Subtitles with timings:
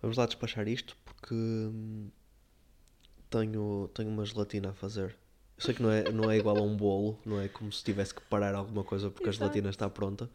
[0.00, 2.10] Vamos lá despachar isto porque hum,
[3.28, 5.16] tenho, tenho uma gelatina a fazer.
[5.56, 7.84] Eu sei que não é, não é igual a um bolo, não é como se
[7.84, 9.44] tivesse que parar alguma coisa porque a Exato.
[9.44, 10.30] gelatina está pronta.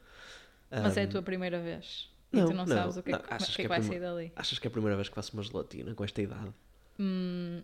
[0.71, 2.09] Mas é a Hum, tua primeira vez.
[2.31, 3.65] não, e tu não, não, sabes o que, é não, que, achas que, que é
[3.65, 4.31] é que vai sair dali.
[4.35, 6.53] Achas que é a primeira vez que faço uma gelatina com esta idade?
[6.99, 7.63] Hum,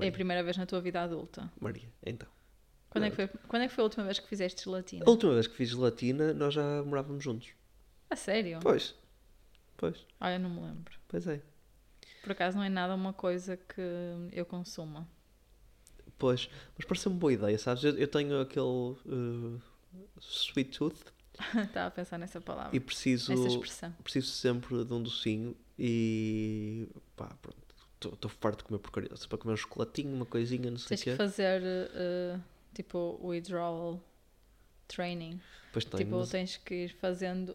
[0.00, 1.50] é a primeira vez na tua vida adulta.
[1.60, 2.28] Maria, então.
[2.90, 5.04] Quando é, que foi, quando é que foi a última vez que fizeste gelatina?
[5.06, 7.48] A última vez que fiz gelatina, nós já morávamos juntos.
[8.10, 8.58] A sério?
[8.62, 8.94] Pois.
[9.76, 10.94] Pois, Olha, não me lembro.
[11.08, 11.40] pois é.
[12.22, 13.80] Por acaso não é nada uma coisa que
[14.32, 15.06] eu consuma.
[16.18, 17.84] Pois, mas pareceu-me boa ideia, sabes?
[17.84, 19.60] Eu, eu tenho aquele uh,
[20.20, 20.96] sweet tooth
[21.54, 22.74] Estava a pensar nessa palavra.
[22.74, 23.32] e preciso,
[24.02, 27.66] preciso sempre de um docinho e pá, pronto.
[28.14, 29.14] Estou farto de comer porcaria.
[29.16, 31.10] Se para comer um chocolatinho, uma coisinha, não sei o Tens quê.
[31.10, 32.40] que fazer uh,
[32.74, 34.00] tipo withdrawal
[34.88, 35.40] training.
[35.66, 36.04] Depois tenho.
[36.04, 37.54] tipo, mas- tens que ir fazendo.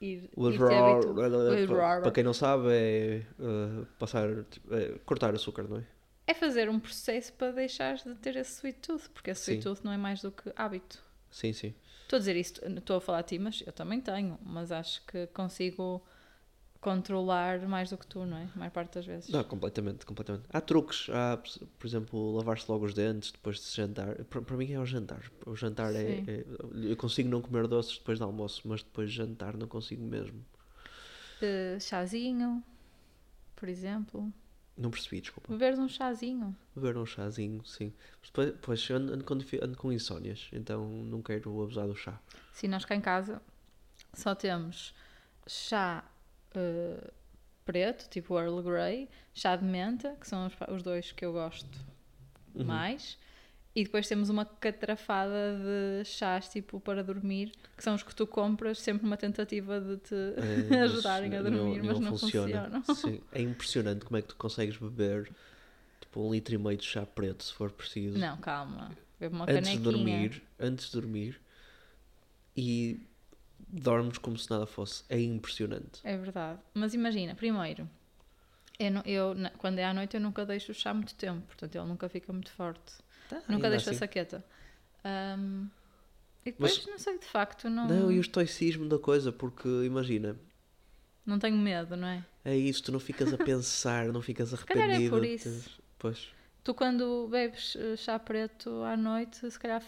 [0.00, 1.14] Ir, habitu-
[1.50, 2.02] withdrawal.
[2.02, 4.28] para quem não sabe, é uh, passar,
[4.70, 5.84] é cortar açúcar, não é?
[6.26, 9.68] É fazer um processo para deixares de ter esse sweet tooth, porque esse sweet Sim.
[9.68, 11.02] tooth não é mais do que hábito.
[11.30, 11.74] Sim, sim.
[12.02, 15.04] Estou a dizer isto, estou a falar a ti, mas eu também tenho, mas acho
[15.06, 16.02] que consigo
[16.80, 18.48] controlar mais do que tu, não é?
[18.54, 19.28] A maior parte das vezes.
[19.30, 20.44] Não, completamente, completamente.
[20.50, 24.16] Há truques, há, por exemplo, lavar-se logo os dentes depois de jantar.
[24.24, 25.30] Para, para mim é o jantar.
[25.46, 29.16] O jantar é, é- Eu consigo não comer doces depois do almoço, mas depois de
[29.16, 30.44] jantar não consigo mesmo.
[31.42, 32.62] Uh, chazinho,
[33.54, 34.32] por exemplo.
[34.76, 35.52] Não percebi, desculpa.
[35.52, 36.56] Beberes um chazinho.
[36.74, 37.92] Beber um chazinho, sim.
[38.22, 42.18] Depois, depois eu ando, ando com, ando com insónias, então não quero abusar do chá.
[42.54, 43.42] Sim, nós cá em casa
[44.14, 44.94] só temos
[45.46, 46.04] chá
[46.56, 47.12] uh,
[47.64, 51.68] preto, tipo Earl Grey, chá de menta, que são os, os dois que eu gosto
[52.54, 52.64] Uhum.
[52.66, 53.18] mais,
[53.74, 58.26] e depois temos uma catrafada de chás tipo para dormir, que são os que tu
[58.26, 62.62] compras sempre numa tentativa de te É, ajudarem a dormir, mas nenhum não funciona.
[62.62, 62.82] funcionam.
[62.84, 65.30] Sim, é impressionante como é que tu consegues beber
[66.00, 68.18] tipo um litro e meio de chá preto se for preciso.
[68.18, 68.96] Não, calma.
[69.18, 69.82] Bebe uma antes de canequinha.
[69.84, 71.40] dormir, antes de dormir
[72.56, 73.00] e
[73.72, 75.04] dormes como se nada fosse.
[75.08, 76.00] É impressionante.
[76.04, 76.60] É verdade.
[76.74, 77.88] Mas imagina, primeiro,
[78.78, 81.74] eu, não- eu, quando é à noite eu nunca deixo o chá muito tempo, portanto
[81.74, 82.94] ele nunca fica muito forte.
[83.30, 83.98] Nunca Ainda deixo a assim.
[83.98, 84.44] saqueta.
[85.04, 85.66] Ahm,
[86.44, 89.68] e depois, Mas- não sei, de facto, não, Não, e o estoicismo da coisa, porque
[89.84, 90.36] imagina,
[91.24, 92.24] não tenho medo, não é?
[92.44, 95.16] é isso, tu não ficas a pensar, não ficas calhar é arrependido.
[95.16, 95.80] por isso.
[95.98, 96.28] Pois,
[96.62, 99.82] Tu quando bebes eh, chá preto à noite, se calhar,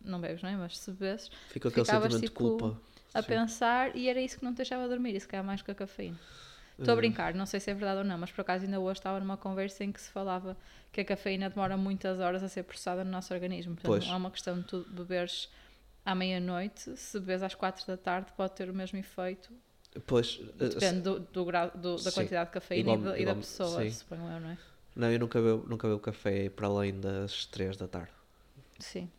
[0.00, 0.56] não bebes, não é?
[0.56, 2.80] Mas se bebes, fica aquele sentimento tipo, de culpa.
[3.18, 3.28] A Sim.
[3.28, 5.74] pensar e era isso que não te deixava dormir, e se calhar mais que a
[5.74, 6.18] cafeína.
[6.78, 8.78] Estou a Eh, brincar, não sei se é verdade ou não, mas por acaso ainda
[8.78, 10.56] hoje estava numa conversa em que se falava
[10.92, 13.74] que a cafeína demora muitas horas a ser processada no nosso organismo.
[13.74, 14.06] Portanto, Pois.
[14.06, 15.48] não é uma questão de tu beberes
[16.04, 19.50] à meia-noite, se bebes às quatro da tarde pode ter o mesmo efeito.
[20.06, 22.20] Pois, eh, Depende do, do grau, do- da Sim.
[22.20, 23.90] quantidade de cafeína e, Igual- da- e da igual- pessoa, sim.
[23.90, 24.58] suponho eu, não é?
[24.94, 28.12] não, eu nunca bebo, nunca bebo café para além das 3 da tarde.
[28.78, 29.10] Sim.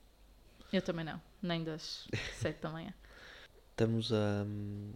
[0.72, 2.94] Eu também não, nem das sete da manhã.
[3.78, 4.92] Estamos a, hum,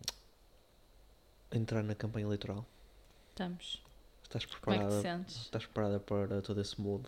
[1.52, 2.66] entrar na campanha eleitoral.
[3.30, 3.80] Estamos.
[4.24, 5.02] Estás Como é que te preparada?
[5.04, 5.36] sentes?
[5.38, 7.08] Estás preparada para todo esse mundo?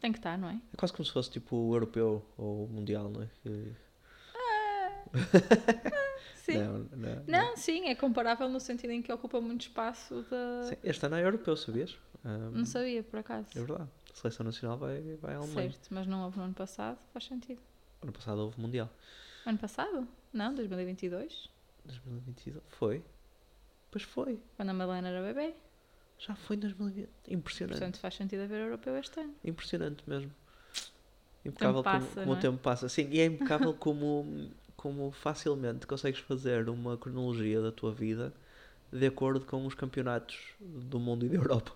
[0.00, 0.54] Tem que estar, não é?
[0.72, 3.28] É quase como se fosse tipo o europeu ou o mundial, não é?
[3.42, 3.76] Que-
[6.36, 6.56] Sim.
[6.58, 10.62] Não, não, Não, sim, é comparável no sentido em que ocupa muito espaço da.
[10.62, 11.98] Sim, Este ano é europeu, sabias?
[12.24, 13.50] Ahm, Não sabia, por acaso.
[13.54, 13.90] É verdade.
[14.10, 15.70] A seleção nacional vai, vai à Alemanha.
[15.70, 17.60] Certo, mas não houve no ano passado, faz sentido.
[18.02, 18.88] Ano passado houve mundial.
[19.44, 20.08] Ano passado?
[20.32, 21.48] Não, 2022.
[21.84, 22.62] 2022.
[22.68, 23.02] Foi?
[23.90, 24.38] Pois foi.
[24.56, 25.54] Quando a Madalena era bebê.
[26.18, 27.08] Já foi em 2020.
[27.28, 27.78] Impressionante.
[27.78, 29.34] Portanto, faz sentido haver europeu este ano.
[29.42, 30.30] Impressionante mesmo.
[31.44, 32.40] Impecável passa, como, como não o é?
[32.40, 32.88] tempo passa.
[32.88, 38.32] Sim, e é impecável como, como facilmente consegues fazer uma cronologia da tua vida
[38.92, 41.72] de acordo com os campeonatos do mundo e da Europa.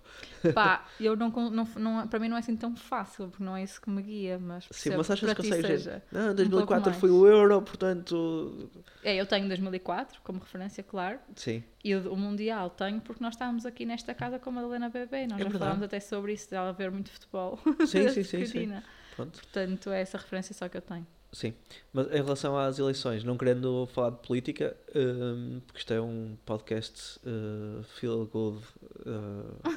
[0.52, 3.62] Pá, eu não, não, não, para mim não é assim tão fácil, porque não é
[3.62, 5.82] isso que me guia, mas Sim, mas achas que consegues.
[5.82, 6.02] seja.
[6.10, 8.70] Não, um 2004 pouco foi o Euro, portanto.
[9.02, 11.62] É, eu tenho 2004 como referência, claro, Sim.
[11.84, 15.26] e o, o Mundial tenho porque nós estávamos aqui nesta casa com a Madalena Bebê,
[15.26, 15.58] nós É já verdade.
[15.58, 17.58] falámos até sobre isso, dela ver muito futebol.
[17.86, 18.72] Sim, sim, sim, sim.
[19.16, 21.06] Portanto, é essa referência só que eu tenho.
[21.34, 21.52] Sim,
[21.92, 26.36] mas em relação às eleições, não querendo falar de política, hum, porque isto é um
[26.46, 28.64] podcast uh, feel good.
[29.00, 29.70] uh,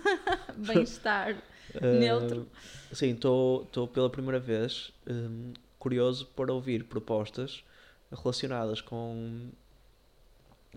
[0.57, 1.31] Bem-estar.
[1.33, 2.47] uh, Neutro.
[2.91, 7.63] Sim, estou pela primeira vez hum, curioso para ouvir propostas
[8.11, 9.49] relacionadas com,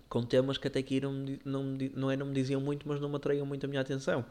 [0.09, 1.13] com temas que até aqui não,
[1.45, 1.63] não,
[1.95, 4.25] não é não me diziam muito, mas não me atraíam muito a minha atenção.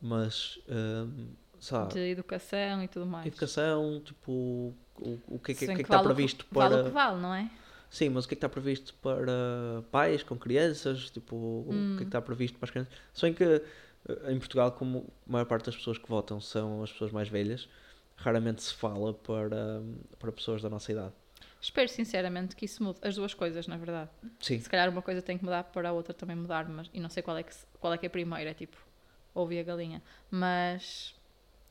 [0.00, 1.28] Mas, hum,
[1.62, 3.26] sabe, De educação e tudo mais.
[3.26, 4.32] educação, tipo,
[4.98, 6.78] o, o que, é que, bem que é que que está vale previsto Vale o
[6.78, 6.84] para.
[6.88, 7.50] que vale, não é?
[7.90, 11.10] Sim, mas o que é que está previsto para pais com crianças?
[11.10, 11.94] Tipo, o que Hum.
[11.94, 12.92] é que está previsto para as crianças?
[13.12, 16.82] Se bem que eh, em Portugal, como a maior parte das pessoas que votam são
[16.82, 17.68] as pessoas mais velhas,
[18.16, 19.82] raramente se fala para,
[20.18, 21.12] para pessoas da nossa idade.
[21.60, 22.98] Espero sinceramente que isso mude.
[23.02, 24.10] As duas coisas, na verdade.
[24.40, 26.98] Sim, Se calhar uma coisa tem que mudar para a outra também mudar, mas e
[26.98, 28.76] não sei qual é que, qual é, que é a primeira, tipo,
[29.34, 30.02] ouvi a galinha.
[30.30, 31.14] Mas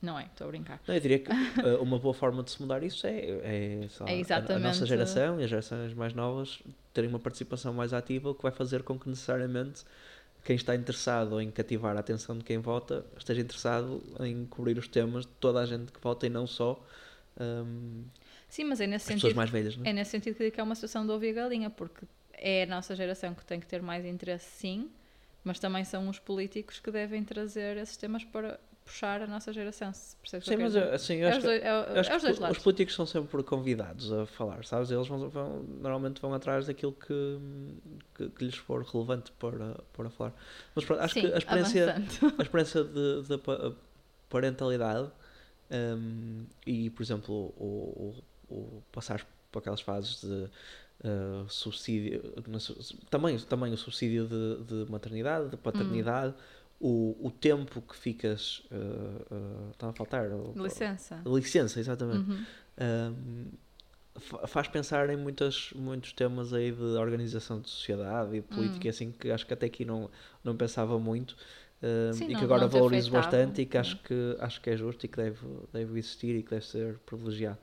[0.04, 0.80] não é, estou a brincar.
[0.86, 4.10] Não, eu diria que eh, uma boa forma de se mudar isso é, é, lá,
[4.10, 6.62] É a- a, exatamente- nossa geração e as gerações mais novas
[6.92, 9.84] terem uma participação mais ativa, o que vai fazer com que necessariamente
[10.44, 14.88] quem está interessado em cativar a atenção de quem vota esteja interessado em cobrir os
[14.88, 16.84] temas de toda a gente que vota e não só
[17.40, 18.04] hum,
[18.48, 19.34] Sim, mas é nesse sentido.
[19.36, 19.76] mais velhas.
[19.76, 19.90] Não é?
[19.90, 22.94] É nesse sentido que é uma situação de ouvir a galinha, porque é a nossa
[22.94, 24.90] geração que tem que ter mais interesse, sim,
[25.44, 29.92] mas também são os políticos que devem trazer esses temas para puxar a nossa geração.
[29.92, 32.00] Se percebes Sim, eu mas eu, assim, eu é acho os que dois, é, Eu
[32.00, 32.58] acho é os dois os lados.
[32.58, 34.90] políticos são sempre convidados a falar, sabes?
[34.90, 37.38] Eles vão, vão- normalmente vão atrás daquilo que,
[38.14, 40.34] que, que lhes for relevante para, para falar.
[40.74, 42.34] Mas pronto, acho Sim, que a experiência, avançando.
[42.38, 43.72] a experiência de, de pa-
[44.28, 45.10] parentalidade
[45.70, 50.48] hum, e, por exemplo, o, o, o passar por aquelas fases de
[51.08, 52.22] uh, subsídio,
[53.10, 56.34] também, também o subsídio de, de maternidade, de paternidade,
[56.82, 58.58] o, o tempo que ficas.
[58.70, 60.28] Uh, uh, está a faltar?
[60.56, 61.22] Licença.
[61.26, 62.30] Licença, exatamente.
[62.30, 62.44] Uhum.
[62.80, 63.46] Um,
[64.20, 68.88] fa- faz pensar em muitas, muitos temas aí de organização de sociedade e política Hum.
[68.88, 70.10] e assim que acho que até aqui não,
[70.44, 71.36] não pensava muito
[71.82, 73.80] um, Sim, e não- que agora não valorizo afetava, bastante e que não.
[73.80, 75.38] acho que acho que é justo e que deve,
[75.72, 77.58] deve existir e que deve ser privilegiado.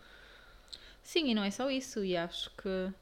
[1.04, 2.94] Sim, e não é só isso, e acho que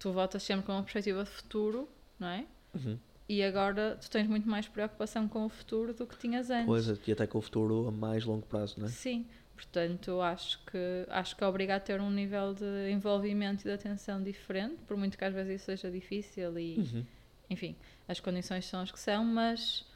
[0.00, 2.46] tu votas sempre com uma perspectiva de futuro, não é?
[2.74, 2.98] Uhum.
[3.32, 6.66] E agora tu tens muito mais preocupação com o futuro do que tinhas antes.
[6.66, 8.88] Pois, e até com o futuro a mais longo prazo, não é?
[8.90, 9.24] Sim,
[9.54, 13.72] portanto acho que acho que é obrigado a ter um nível de envolvimento e de
[13.72, 17.06] atenção diferente, por muito que às vezes isso seja difícil e Uhum.
[17.48, 17.76] enfim,
[18.08, 19.86] as condições são as que são, mas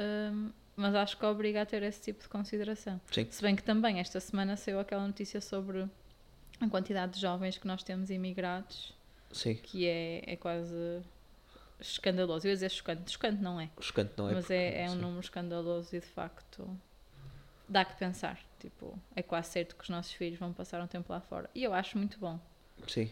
[0.00, 3.00] hum, mas acho que é obrigado a ter esse tipo de consideração.
[3.12, 3.24] Sim.
[3.30, 5.86] Se bem que também esta semana saiu aquela notícia sobre
[6.60, 8.92] a quantidade de jovens que nós temos imigrados,
[9.30, 11.00] Sim, que é, é quase
[11.80, 12.46] escandaloso.
[12.46, 14.34] Eu ia dizer chocante, chocante não é, chocante não é?
[14.34, 16.68] mas é, é um número escandaloso e de facto
[17.68, 18.38] dá que pensar.
[18.58, 21.48] Tipo, é quase certo que os nossos filhos vão passar um tempo lá fora.
[21.54, 22.38] E eu acho muito bom.
[22.86, 23.10] Sim.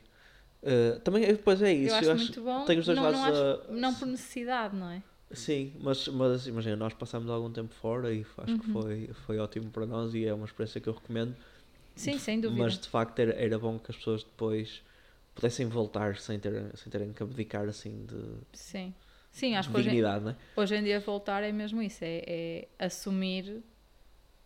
[0.62, 1.94] Uh, também, depois é isso.
[1.94, 2.64] eu acho muito bom.
[2.64, 5.02] tem os dois não, lados não, acho- a- não por necessidade, não é?
[5.30, 8.82] Sim, mas, mas imagina, nós passamos algum tempo fora e acho que Uhum.
[8.82, 11.36] foi, foi ótimo para nós e é uma experiência que eu recomendo.
[11.94, 12.62] Sim, sem dúvida.
[12.62, 14.82] Mas de facto era, era bom que as pessoas depois
[15.38, 18.16] pudessem voltar sem, ter, sem terem que abdicar assim de,
[18.52, 18.92] Sim.
[19.30, 20.36] Sim, acho que hoje, em- dignidade, não é?
[20.56, 23.62] hoje em dia voltar é mesmo isso, é, é assumir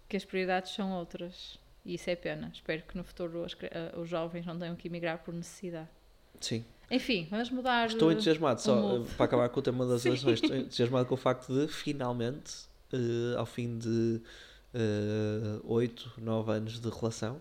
[0.08, 1.58] que as prioridades são outras.
[1.84, 2.50] E isso é pena.
[2.54, 5.88] Espero que no futuro cri- eh, os jovens não tenham que emigrar por necessidade.
[6.40, 6.64] Sim.
[6.90, 7.86] Enfim, vamos mudar.
[7.88, 11.14] Estou eh, entusiasmado, só eh, para acabar com o tema das eleições, estou entusiasmado com
[11.14, 12.52] o facto de finalmente,
[12.92, 14.20] eh, ao fim de
[14.74, 17.40] eh, oito, nove anos de relação,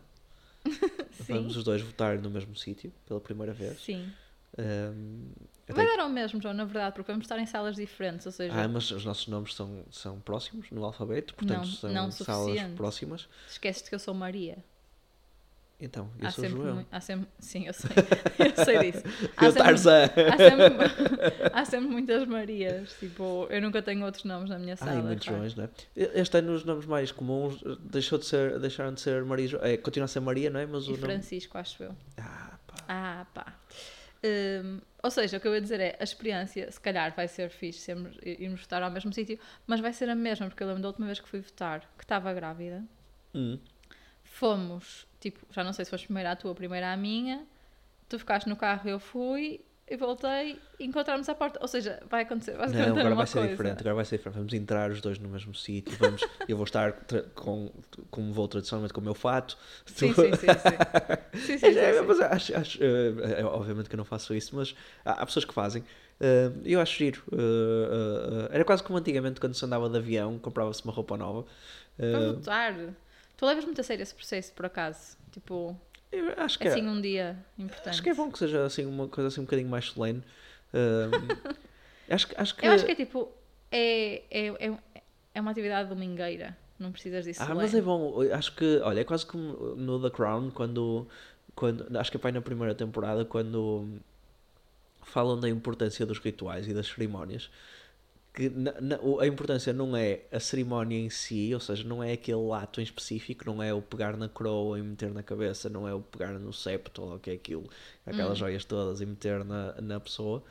[1.33, 1.39] Sim.
[1.39, 3.79] vamos os dois votar no mesmo sítio pela primeira vez.
[3.81, 4.11] Sim.
[4.57, 5.29] Um,
[5.69, 8.53] Vai dar ao mesmo, João, na verdade, porque vamos estar em salas diferentes, ou seja,
[8.53, 12.45] Ah, mas os nossos nomes são, são próximos no alfabeto, portanto Não, são não salas
[12.47, 12.75] suficiente.
[12.75, 13.29] próximas.
[13.49, 14.57] esqueces que eu sou Maria.
[15.83, 16.85] Então, eu Há sou sempre, João.
[16.91, 17.89] há sempre, sim, eu sei,
[18.37, 19.03] eu sei disso.
[19.35, 20.03] Há Eu sempre, Tarzan.
[20.05, 24.91] há, sempre, há sempre muitas Marias, tipo, eu nunca tenho outros nomes na minha sala.
[24.91, 25.33] Ah, e muitos pá.
[25.33, 25.69] Joões, não é?
[25.95, 30.05] Este ano os nomes mais comuns deixou de ser, deixaram de ser Maria é, continua
[30.05, 30.65] a ser Maria, não é?
[30.67, 31.01] Mas o E nome.
[31.03, 31.95] Francisco, acho eu.
[32.19, 32.75] Ah, pá.
[32.87, 33.53] Ah, pá.
[34.23, 37.49] Hum, ou seja, o que eu ia dizer é, a experiência, se calhar, vai ser
[37.49, 40.83] fixe sermos, irmos votar ao mesmo sítio, mas vai ser a mesma, porque eu lembro
[40.83, 42.83] da última vez que fui votar, que estava grávida,
[43.33, 43.57] Hum.
[44.23, 47.45] fomos, tipo, já não sei se foste primeiro à tua, primeiro à minha,
[48.09, 51.59] tu ficaste no carro, eu fui, e voltei, e encontramos à porta.
[51.61, 53.51] Ou seja, vai acontecer basicamente Não, a agora vai ser coisa.
[53.51, 53.79] diferente.
[53.81, 54.37] Agora vai ser diferente.
[54.37, 55.97] Vamos entrar os dois no mesmo sítio.
[55.97, 56.93] Vamos, eu vou estar
[57.35, 57.71] com,
[58.09, 59.57] como vou tradicionalmente com o meu fato.
[59.85, 60.57] Sim, Tu- sim, sim.
[60.57, 60.77] sim.
[61.39, 62.05] sim, sim, sim, É, sim.
[62.07, 64.75] mas acho, acho, é, obviamente que eu não faço isso, mas
[65.05, 65.83] há, há pessoas que fazem.
[66.19, 67.23] Eh, Eu acho giro.
[67.31, 71.45] Eh, era quase como antigamente quando se andava de avião, comprava-se uma roupa nova.
[71.97, 72.73] Para votar.
[73.41, 75.17] Tu levas muito a sério esse processo, por acaso?
[75.31, 75.75] Tipo,
[76.11, 77.89] eu acho que é é, assim um dia importante.
[77.89, 80.23] acho que é bom que seja assim uma coisa assim um bocadinho mais solene.
[82.07, 83.29] Acho, acho que Eu acho que é tipo,
[83.71, 84.77] é, é, é,
[85.33, 86.57] é uma atividade domingueira.
[86.77, 87.41] Não precisas disso.
[87.41, 88.19] Ah, mas é bom.
[88.33, 91.07] Acho que, olha, é quase como no The Crown, quando,
[91.55, 93.87] quando acho que é pai na primeira temporada, quando
[95.03, 97.49] falam da importância dos rituais e das cerimónias.
[98.33, 102.13] Que na- na- a importância não é a cerimónia em si, ou seja, não é
[102.13, 105.87] aquele ato em específico, não é o pegar na coroa e meter na cabeça, não
[105.87, 107.69] é o pegar no septo ou o que é aquilo,
[108.05, 110.41] aquelas joias todas e meter na, na pessoa,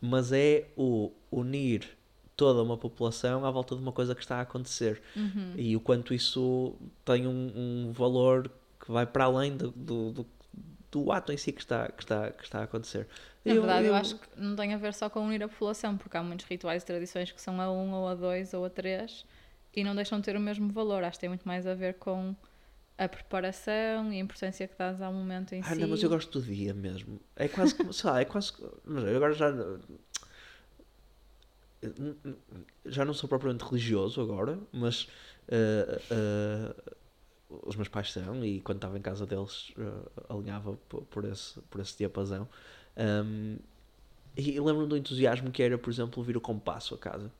[0.00, 1.88] mas é o unir
[2.36, 5.54] toda uma população à volta de uma coisa que está a acontecer Uhum.
[5.56, 6.74] e o quanto isso
[7.04, 7.52] tem um,
[7.88, 8.50] um valor
[8.80, 10.26] que vai para além do, do, do,
[10.92, 13.08] do ato em si que está, que está, que está a acontecer.
[13.48, 16.16] Na verdade, eu acho que não tem a ver só com unir a população, porque
[16.16, 19.24] há muitos rituais e tradições que são a um, ou a dois, ou a três,
[19.74, 21.02] e não deixam de ter o mesmo valor.
[21.04, 22.34] Acho que tem muito mais a ver com
[22.96, 25.80] a preparação e a importância que dás ao momento em Ah, si.
[25.80, 27.20] não, mas eu gosto do dia mesmo.
[27.36, 28.52] É quase como, sei lá, é quase.
[28.84, 29.50] Mas eu agora já.
[32.84, 35.08] Já não sou propriamente religioso agora, mas.
[35.48, 36.74] eh, eh,
[37.48, 41.58] os meus pais são, e quando estava em casa deles, eh, alinhava por, por esse,
[41.62, 42.46] por esse diapasão.
[42.98, 43.58] Um,
[44.36, 47.30] e lembro-me do entusiasmo que era, por exemplo, vir o compasso a casa.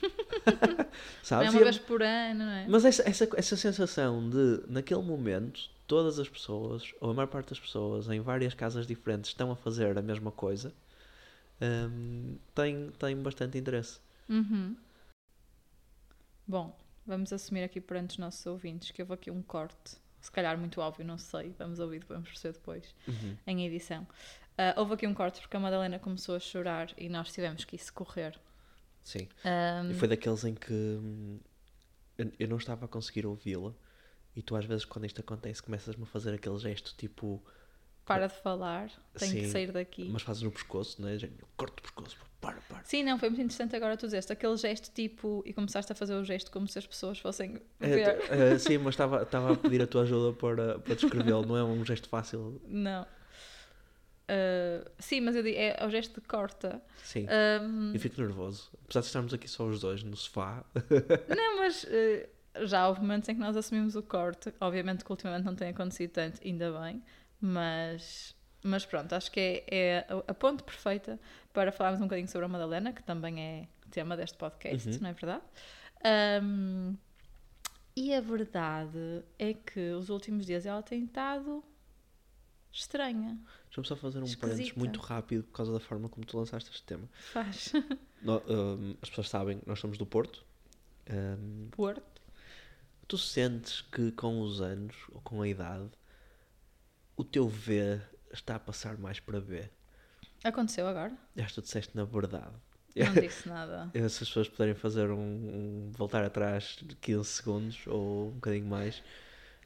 [1.22, 1.48] Sabes?
[1.48, 2.66] é uma eu- vez por ano, não é?
[2.68, 7.48] mas essa, essa, essa sensação de, naquele momento, todas as pessoas, ou a maior parte
[7.50, 10.72] das pessoas, em várias casas diferentes, estão a fazer a mesma coisa,
[11.60, 13.98] hum, tem, tem bastante interesse.
[14.28, 14.76] Uhum.
[16.46, 20.58] Bom, vamos assumir aqui perante os nossos ouvintes que houve aqui um corte, se calhar
[20.58, 22.94] muito óbvio, não sei, vamos ouvir, vamos perceber depois,
[23.46, 24.06] em edição.
[24.56, 27.76] Ah, houve aqui um corte porque a Madalena começou a chorar e nós tivemos que
[27.76, 28.38] ir socorrer.
[29.02, 29.28] Sim.
[29.44, 31.40] Ahm, E foi daqueles em que hum,
[32.38, 33.72] eu, não estava a conseguir ouvi-la,
[34.34, 37.42] e tu, às vezes, quando isto acontece, começas-me a fazer aquele gesto tipo.
[38.04, 40.08] para de falar, tenho que Sim, sair daqui.
[40.10, 41.18] Mas fazes no pescoço, não é?
[41.18, 42.82] Género, Corto o pescoço, para, para.
[42.84, 46.14] Sim, não, foi muito interessante agora tu dizeste aquele gesto tipo e começaste a fazer
[46.14, 48.18] o gesto como se as pessoas fossem É, ver.
[48.18, 51.56] t- eh, sim, mas estava estava a pedir a tua ajuda para, para descrevê-lo, não
[51.56, 52.60] é um gesto fácil.
[52.66, 53.06] Não.
[54.28, 56.82] Ah, sim, mas eu digo, é o gesto de corta.
[57.02, 57.26] Sim.
[57.28, 58.70] Ahm, Eu fico nervoso.
[58.84, 60.64] Apesar de estarmos aqui só os dois no sofá.
[61.34, 62.28] Não, mas eh,
[62.62, 64.52] já houve momentos em que nós assumimos o corte.
[64.60, 67.02] Obviamente que ultimamente não tem acontecido tanto, ainda bem.
[67.40, 68.34] Mas,
[68.68, 71.18] mas pronto, acho que é, é a, ponte perfeita
[71.52, 74.98] para falarmos um bocadinho sobre a Madalena, que também é tema deste podcast, Uhum.
[75.00, 75.42] não é verdade?
[76.04, 76.94] Ahm,
[77.96, 81.64] e a verdade é que os últimos dias ela tem estado
[82.72, 83.38] estranha.
[83.66, 86.82] Deixa-me só fazer um parênteses muito rápido por causa da forma como tu lançaste este
[86.84, 87.08] tema.
[87.32, 87.72] Faz
[88.22, 90.44] No- hum, as pessoas sabem, nós somos do Porto.
[91.10, 92.20] Hum, Porto.
[93.08, 95.88] tu sentes que com os anos, ou com a idade,
[97.16, 98.00] o teu V
[98.32, 99.68] está a passar mais para B.
[100.44, 101.12] Aconteceu agora?
[101.36, 102.52] Já tu disseste na verdade.
[102.96, 103.90] Não disse nada.
[103.92, 108.66] Se as pessoas puderem fazer um, um- voltar atrás de 15 segundos ou um bocadinho
[108.66, 109.02] mais.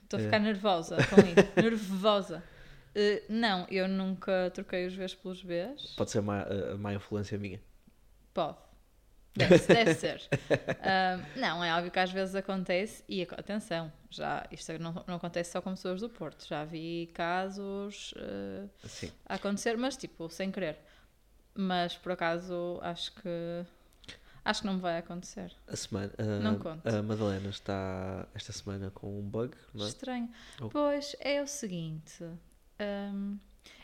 [0.02, 0.24] Estou a É.
[0.26, 1.52] ficar nervosa com isso.
[1.56, 2.42] nervosa.
[2.94, 5.94] Eh, não, eu nunca troquei os Vs pelos Bs.
[5.96, 7.60] Pode ser má, a má influência minha.
[8.34, 8.58] Pode.
[9.34, 10.20] Deve, deve ser.
[10.84, 15.52] Ahm, não, é óbvio que às vezes acontece, e atenção, já, isto não, não acontece
[15.52, 18.14] só com pessoas do Porto, já vi casos
[18.84, 19.10] Sim.
[19.26, 20.78] a acontecer, mas tipo, sem querer.
[21.54, 23.64] Mas por acaso acho que
[24.44, 25.52] acho que não vai acontecer.
[25.68, 26.86] A semana, a, Não conto.
[26.88, 29.88] a Madalena está esta semana com um bug, não é?
[29.88, 30.30] Estranho.
[30.60, 30.68] Oh.
[30.68, 32.24] Pois é o seguinte.
[32.78, 33.36] ahm,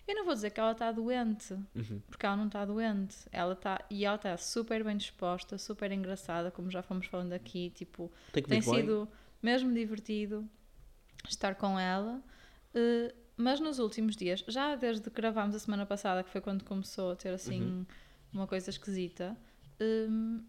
[0.06, 2.00] eu não vou dizer que ela está doente, Uhum.
[2.08, 3.16] porque ela não está doente.
[3.30, 7.68] Ela está e ela está super bem disposta, super engraçada, como já fomos falando aqui,
[7.70, 9.14] tipo, Tem tem comido bem?
[9.42, 10.48] Mesmo divertido
[11.28, 12.22] estar com ela.
[12.74, 16.64] eh, mas nos últimos dias, já desde que gravámos a semana passada, que foi quando
[16.64, 17.86] começou a ter assim Uhum.
[18.32, 19.36] uma coisa esquisita,
[19.80, 20.42] hum,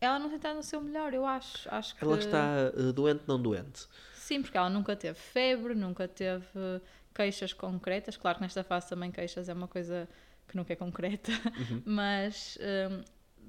[0.00, 1.68] ela não tem estado no seu melhor, eu acho.
[1.72, 3.86] Acho que Ela está eh, doente, não doente.
[4.14, 6.80] Sim, porque ela nunca teve febre, nunca teve
[7.14, 8.16] queixas concretas.
[8.16, 10.08] Claro que nesta fase também queixas é uma coisa
[10.48, 11.82] que nunca é concreta, Uhum.
[11.86, 12.58] mas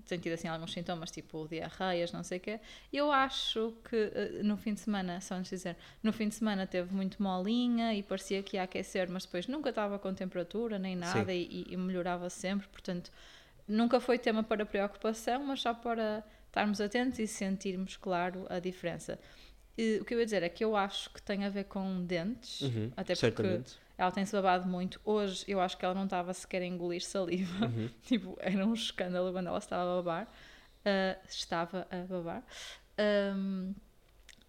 [0.08, 2.60] tem tido assim alguns sintomas, tipo diarreias, não sei o quê.
[2.92, 6.36] Eu acho que eh, no fim de semana, só antes de dizer, no fim de
[6.36, 10.78] semana teve muito molinha e parecia que ia aquecer, mas depois nunca estava com temperatura
[10.80, 13.12] nem nada e, e- melhorava sempre, portanto
[13.68, 19.18] nunca foi tema para preocupação, mas só para estarmos atentos e sentirmos claro a diferença.
[19.78, 22.04] E o que eu ia dizer é que eu acho que tem a ver com
[22.06, 23.42] dentes, Uhum, até porque.
[24.04, 25.00] Ela tem-se babado muito.
[25.04, 27.66] Hoje eu acho que ela não estava sequer a engolir saliva.
[27.66, 27.90] Uhum.
[28.04, 30.28] tipo, era um escândalo quando ela estava a babar.
[30.86, 32.44] Ah, estava a babar.
[32.98, 33.74] Ahm,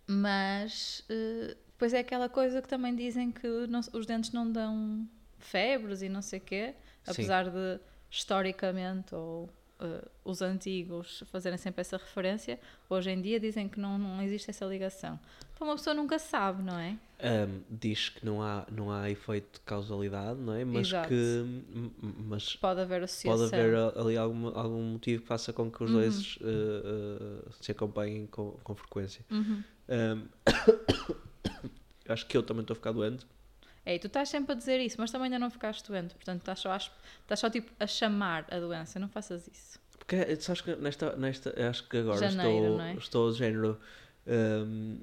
[0.07, 5.09] mas uh, depois é aquela coisa que também dizem que não- os dentes não dão
[5.39, 7.13] febres e não sei o quê, Sim.
[7.13, 7.81] apesar de
[8.11, 9.49] historicamente ou
[9.81, 14.51] uh, os antigos fazerem sempre essa referência, hoje em dia dizem que não, não existe
[14.51, 15.19] essa ligação.
[15.55, 16.97] Então uma pessoa nunca sabe, não é?
[17.23, 20.65] Um, diz que não há, não há efeito de causalidade, não é?
[20.65, 21.09] Mas Exato.
[21.09, 21.63] que
[22.01, 23.49] mas Pode haver associação.
[23.49, 25.97] pode haver ali algum, algum motivo que faça com que os Uhum.
[25.97, 26.41] dois uh,
[27.49, 29.25] uh, se acompanhem com, com frequência.
[29.31, 29.63] Uhum.
[29.89, 30.29] Um,
[32.09, 33.27] acho que eu também estou a ficar doente.
[33.87, 36.15] É, e tu estás sempre a dizer isso, mas também ainda não ficaste doente.
[36.15, 38.99] Portanto, estás só, a, estás só tipo a chamar a doença.
[38.99, 39.79] Não faças isso.
[39.99, 42.95] Porque eh, sabes que nesta, nesta acho que agora Janeiro, estou, é?
[42.95, 43.81] estou de género
[44.27, 45.01] um,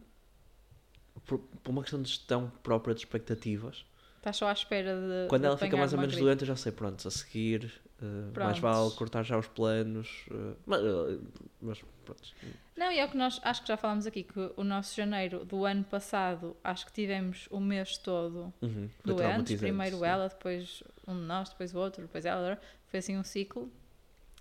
[1.25, 3.85] por, por uma questão de gestão própria de expectativas.
[4.17, 5.27] Estás só à espera de.
[5.29, 6.25] Quando de ela fica mais ou menos gripe.
[6.25, 10.25] doente, eu já sei, pronto, a seguir, uh, mais vale cortar já os planos.
[10.31, 11.21] uh, mas, uh,
[11.61, 12.21] mas pronto.
[12.75, 15.45] Não, e é o que nós acho que já falámos aqui, que o nosso janeiro
[15.45, 19.59] do ano passado, acho que tivemos o mês todo Uhum, doentes.
[19.59, 20.05] Primeiro sim.
[20.05, 22.59] ela, depois um de nós, depois o outro, depois ela.
[22.87, 23.71] Foi assim um ciclo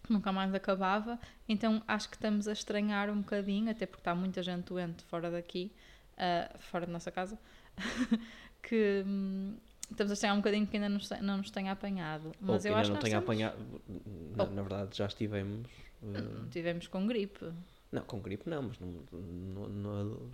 [0.03, 1.19] que nunca mais acabava.
[1.49, 5.31] Então acho que estamos a estranhar um bocadinho, até porque está muita gente doente fora
[5.31, 5.71] daqui,
[6.59, 7.39] fora da nossa casa,
[8.63, 9.57] que hum,
[9.91, 12.33] estamos a estranhar um bocadinho que ainda te- não nos tenha apanhado.
[12.41, 13.83] Mas eu ainda acho não que tenha nós temos- apanhado.
[14.37, 15.67] Na, na verdade, já estivemos.
[16.03, 17.53] uh, tivemos com gripe.
[17.93, 20.31] não, com gripe não, mas não, não, não-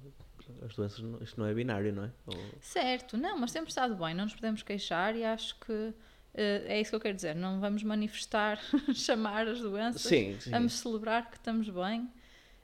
[0.65, 2.11] as doenças, não- isto não é binário, não é?
[2.27, 5.93] Ou- Certo, não, mas temos estado bem, não nos podemos queixar e acho que
[6.35, 7.35] eh, é isso que eu quero dizer.
[7.35, 8.61] Não vamos manifestar,
[8.95, 10.51] chamar as doenças, Sim, sim.
[10.51, 12.09] vamos celebrar que estamos bem.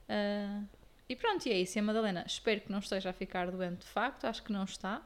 [0.07, 0.61] Ah,
[1.09, 1.77] e pronto, e é isso.
[1.77, 4.63] E a Madalena, espero que não esteja a ficar doente de facto, acho que não
[4.63, 5.01] está.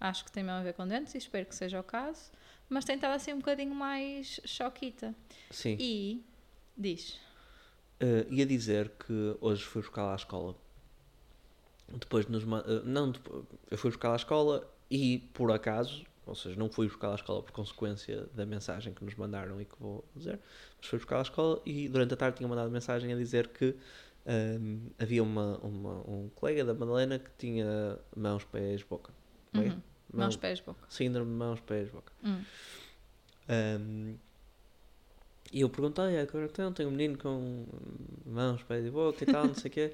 [0.00, 2.30] Acho que tem mesmo a ver com dentes e espero que seja o caso.
[2.68, 5.14] Mas tem estado assim um bocadinho mais choquita.
[5.50, 5.76] Sim.
[5.78, 6.24] E
[6.76, 7.20] diz.
[8.02, 10.56] Uh, ia dizer que hoje fui buscar lá à escola.
[11.88, 12.44] Depois nos.
[12.44, 13.12] uh, não,
[13.70, 17.14] eu fui buscar lá à escola e por acaso, ou seja, não fui buscar lá
[17.14, 20.38] à escola por consequência da mensagem que nos mandaram e que vou dizer,
[20.78, 23.48] mas fui buscar lá à escola e durante a tarde tinha mandado mensagem a dizer
[23.48, 23.74] que
[24.26, 29.12] um, havia uma, uma- um colega da Madalena que tinha mãos, pés, boca.
[29.52, 29.82] Bem?
[30.12, 30.80] Mãos, pés, boca.
[30.88, 32.12] Síndrome de mãos, pés, boca.
[32.24, 32.42] Hum.
[33.48, 34.16] Um,
[35.52, 37.66] e eu perguntei, agora então, tenho um menino com
[38.24, 39.92] mãos, pés e boca e tal, não sei o quê.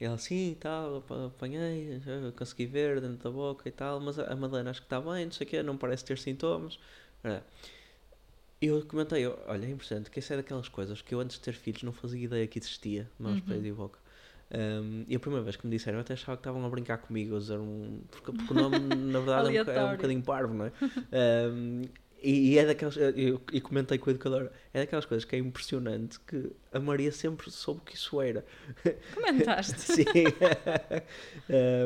[0.00, 2.00] E ela, sim, e tal, apa- apanhei,
[2.36, 5.32] consegui ver dentro da boca e tal, mas a Madalena acho que está bem, não
[5.32, 6.78] sei o quê, não parece ter sintomas.
[7.24, 7.42] É.
[8.60, 11.42] E eu comentei, olha, é impressionante, que isso é daquelas coisas que eu antes de
[11.42, 13.46] ter filhos não fazia ideia que existia, mãos, Uhum.
[13.46, 13.98] pés e boca.
[14.50, 16.98] Um, e a primeira vez que me disseram, eu até achava que estavam a brincar
[16.98, 18.00] comigo, a dizer um.
[18.10, 20.72] Porque, porque o nome, na verdade, é um, é um bocadinho parvo, não é?
[21.50, 21.82] Um,
[22.22, 22.96] e, e é daquelas.
[22.96, 27.12] Eu, e comentei com a educadora, é daquelas coisas que é impressionante que a Maria
[27.12, 28.44] sempre soube que isso era.
[29.14, 29.80] Comentaste.
[29.80, 30.04] Sim.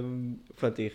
[0.02, 0.92] um, pronto, e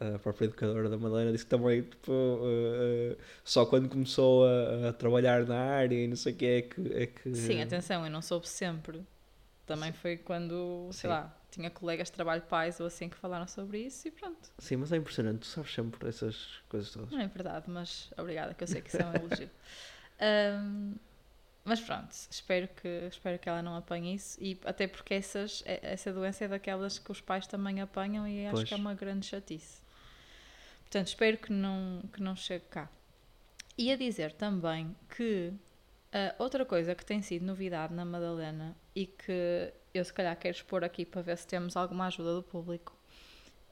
[0.00, 4.44] a, a própria educadora da Madalena disse que também, tipo, uh, uh, só quando começou
[4.44, 6.92] a, a trabalhar na área e não sei o que é que.
[6.92, 9.00] É que Sim, atenção, eu não soube sempre.
[9.66, 11.08] Também foi quando, sei Sim.
[11.08, 14.50] lá, tinha colegas de trabalho pais ou assim que falaram sobre isso e pronto.
[14.58, 17.10] Sim, mas é impressionante, tu sabes sempre essas coisas todas.
[17.10, 19.50] Não é verdade, mas obrigada, que eu sei que isso é um elogio.
[20.18, 20.94] Ahm,
[21.64, 26.12] mas pronto, espero que, espero que ela não apanhe isso e até porque essas, essa
[26.12, 28.68] doença é daquelas que os pais também apanham e acho Pois.
[28.68, 29.82] que é uma grande chatice.
[30.82, 32.88] Portanto, espero que não, que não chegue cá.
[33.76, 35.52] E a dizer também que
[36.12, 40.56] ah, outra coisa que tem sido novidade na Madalena e que eu se calhar quero
[40.56, 42.96] expor aqui para ver se temos alguma ajuda do público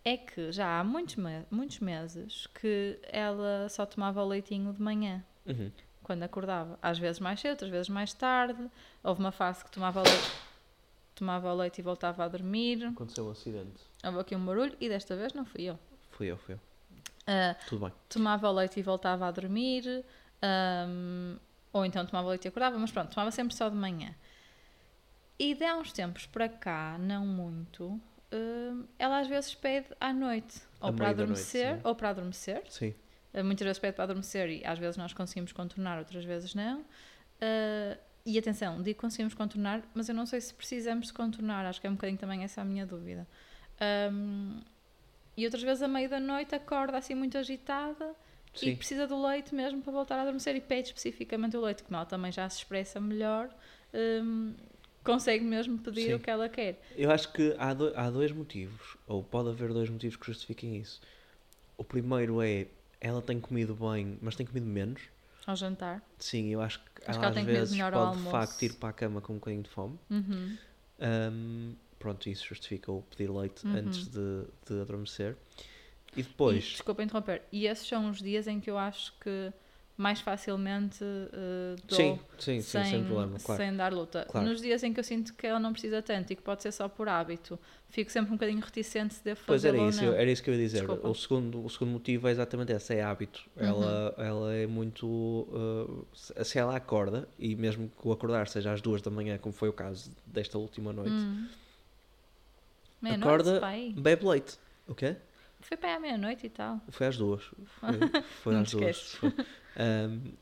[0.05, 4.83] é que já há muitos, me- muitos meses que ela só tomava o leitinho de
[4.83, 5.73] manhã, Uhum.
[6.03, 6.79] quando acordava.
[6.83, 8.71] Às vezes mais cedo, às vezes mais tarde.
[9.03, 10.31] Houve uma fase que tomava o leite,
[11.15, 12.85] tomava o leite e voltava a dormir.
[12.85, 13.81] Aconteceu um acidente.
[14.05, 15.79] Houve aqui um barulho e desta vez não fui eu.
[16.11, 16.61] Fui eu, fui eu.
[17.27, 17.95] Ah, Tudo bem.
[18.11, 20.05] tomava o leite e voltava a dormir,
[20.43, 21.39] ahm,
[21.73, 24.15] ou então tomava o leite e acordava, mas pronto, tomava sempre só de manhã.
[25.39, 28.01] E de há uns tempos para cá, não muito,
[28.33, 31.81] ahm, ela às vezes pede à noite, ou para da noite, adormecer, sim.
[31.85, 32.63] ou para adormecer.
[32.69, 32.95] Sim.
[33.33, 36.81] Uh, Muitas vezes pede para adormecer e às vezes nós conseguimos contornar, outras vezes não.
[36.81, 41.67] Uh, e atenção, digo que conseguimos contornar, mas eu não sei se precisamos de contornar,
[41.67, 43.27] acho que é um bocadinho também essa a minha dúvida.
[44.11, 44.63] Um,
[45.37, 48.15] e outras vezes, à meia da noite, acorda assim muito agitada
[48.55, 48.77] e Sim.
[48.77, 52.07] precisa do leite mesmo para voltar a adormecer e pede especificamente o leite, como ela
[52.07, 53.51] também já se expressa melhor,
[53.93, 54.55] um,
[55.05, 56.15] consegue mesmo pedir Sim.
[56.15, 56.81] o que ela quer.
[56.97, 60.77] Eu acho que há, do- há dois motivos, ou pode haver dois motivos que justifiquem
[60.79, 61.01] isso.
[61.77, 62.67] O primeiro é
[63.01, 65.03] ela tem comido bem, mas tem comido menos.
[65.47, 66.03] Ao jantar.
[66.19, 68.89] Sim, eu acho que Acho que ela ela às vezes pode de facto ir para
[68.89, 69.99] a cama com um bocadinho de fome.
[70.11, 70.57] Uhum.
[70.99, 73.77] Ahm, pronto, isso justifica o pedir leite Uhum.
[73.77, 75.37] antes de, de adormecer.
[76.17, 77.43] E E, depois, desculpa interromper.
[77.53, 79.53] E esses são os dias em que eu acho que
[79.97, 83.63] mais facilmente uh, dou Sim, sim, sim, sem, sem problema, claro.
[83.63, 84.27] sem dar luta.
[84.29, 84.49] Claro.
[84.49, 86.73] Nos dias em que eu sinto que ela não precisa tanto e que pode ser
[86.73, 87.57] só por hábito,
[87.91, 90.13] fico sempre um bocadinho reticente se devo Pois fazer era ou isso, não.
[90.13, 90.79] era isso que eu ia dizer.
[90.79, 91.09] Desculpa.
[91.09, 93.49] O segundo, o segundo motivo é exatamente esse, é hábito.
[93.57, 93.65] Uhum.
[93.67, 95.07] Ela, ela é muito.
[95.07, 99.53] uh, se- ela acorda, e mesmo que o acordar seja às duas da manhã, como
[99.55, 101.47] foi o caso desta última noite, Hum.
[103.01, 103.95] Meia-noite, acorda, pai.
[103.97, 104.59] bebe leite.
[104.89, 105.15] O quê?
[105.61, 106.81] Foi para aí à meia-noite e tal.
[106.89, 107.43] Foi às duas.
[107.45, 107.89] Foi,
[108.43, 109.01] foi às duas.
[109.15, 109.33] Foi.
[109.77, 110.33] Um,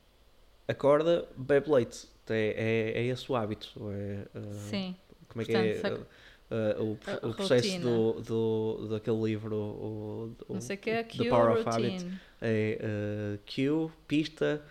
[0.68, 2.08] acorda, bebe leite.
[2.28, 3.68] É, é, é esse o hábito.
[3.90, 4.96] É, uh, Sim.
[5.28, 5.96] Como é que Portanto, é?
[5.96, 6.06] foi-
[6.52, 11.16] uh, o, o processo do, do, daquele livro, o, o, Não sei que é The
[11.16, 12.06] Cue Power of Habit,
[12.40, 14.62] é uh, cue, pista,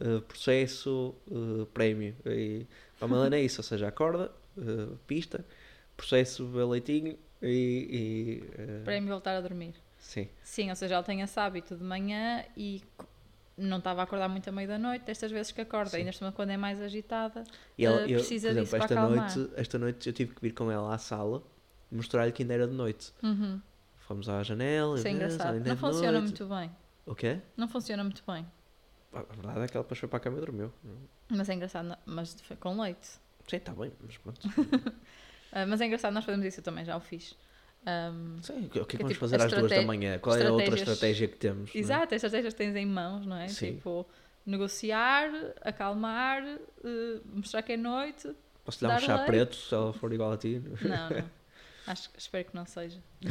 [0.00, 1.14] uh, processo,
[1.72, 2.16] prémio.
[2.26, 2.66] E
[3.00, 4.32] a Melana é isso, ou seja, acorda,
[5.06, 5.44] pista,
[5.96, 8.42] processo, leitinho e.
[8.86, 9.74] e me voltar a dormir.
[9.98, 10.28] sim.
[10.42, 12.82] Sim, ou seja, ela tem esse hábito de manhã e
[13.58, 15.98] não estava a acordar muito à meia da noite, destas vezes que acorda, Sim.
[15.98, 17.44] ainda cima quando é mais agitada.
[17.76, 19.36] E ela, eu, precisa por exemplo, disso para esta acalmar.
[19.36, 21.42] noite, esta noite eu tive que vir com ela à sala
[21.90, 23.12] mostrar-lhe que ainda era de noite.
[23.22, 23.60] Uhum.
[23.98, 24.96] Fomos à janela.
[24.96, 25.54] Isso é engraçado.
[25.54, 26.24] ainda é Não de funciona noite.
[26.24, 26.70] muito bem.
[27.06, 27.40] O quê?
[27.56, 28.46] Não funciona muito bem.
[29.12, 30.72] A verdade é que ela depois foi para a cama e dormiu.
[31.28, 33.08] Mas é engraçado, mas foi com leite.
[33.48, 34.40] Sim, está bem, mas pronto.
[35.52, 37.34] Ah, mas é engraçado, nós fazemos isso, eu também já o fiz.
[37.86, 40.18] Ahm, Sim, o que é que Que, vamos tipo, fazer às duas da manhã?
[40.18, 41.74] Qual é a outra estratégia que temos?
[41.74, 41.78] é?
[41.78, 43.48] Exato, as estratégias que tens em mãos, não é?
[43.48, 43.74] Sim.
[43.74, 44.06] Tipo,
[44.44, 45.30] negociar,
[45.62, 48.30] acalmar, eh, mostrar que é noite.
[48.64, 49.26] Posso lhe dar um chá leite.
[49.26, 50.62] preto se ela for igual a ti?
[50.82, 51.38] Não, não.
[51.86, 52.98] Acho, espero que não seja.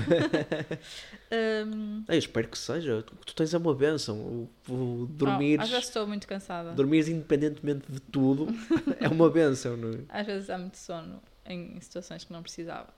[1.32, 3.04] Ahm, Eu espero que seja.
[3.04, 4.18] Tu, tu tens é uma benção.
[4.18, 6.72] O, o dormir, oh, às vezes estou muito cansada.
[6.72, 8.48] dormires independentemente de tudo
[9.00, 10.00] é uma benção, não é?
[10.10, 12.90] Às vezes há muito sono em situações que não precisava.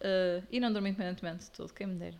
[0.00, 2.16] Uh, e não dormi independentemente de tudo, quem me dera.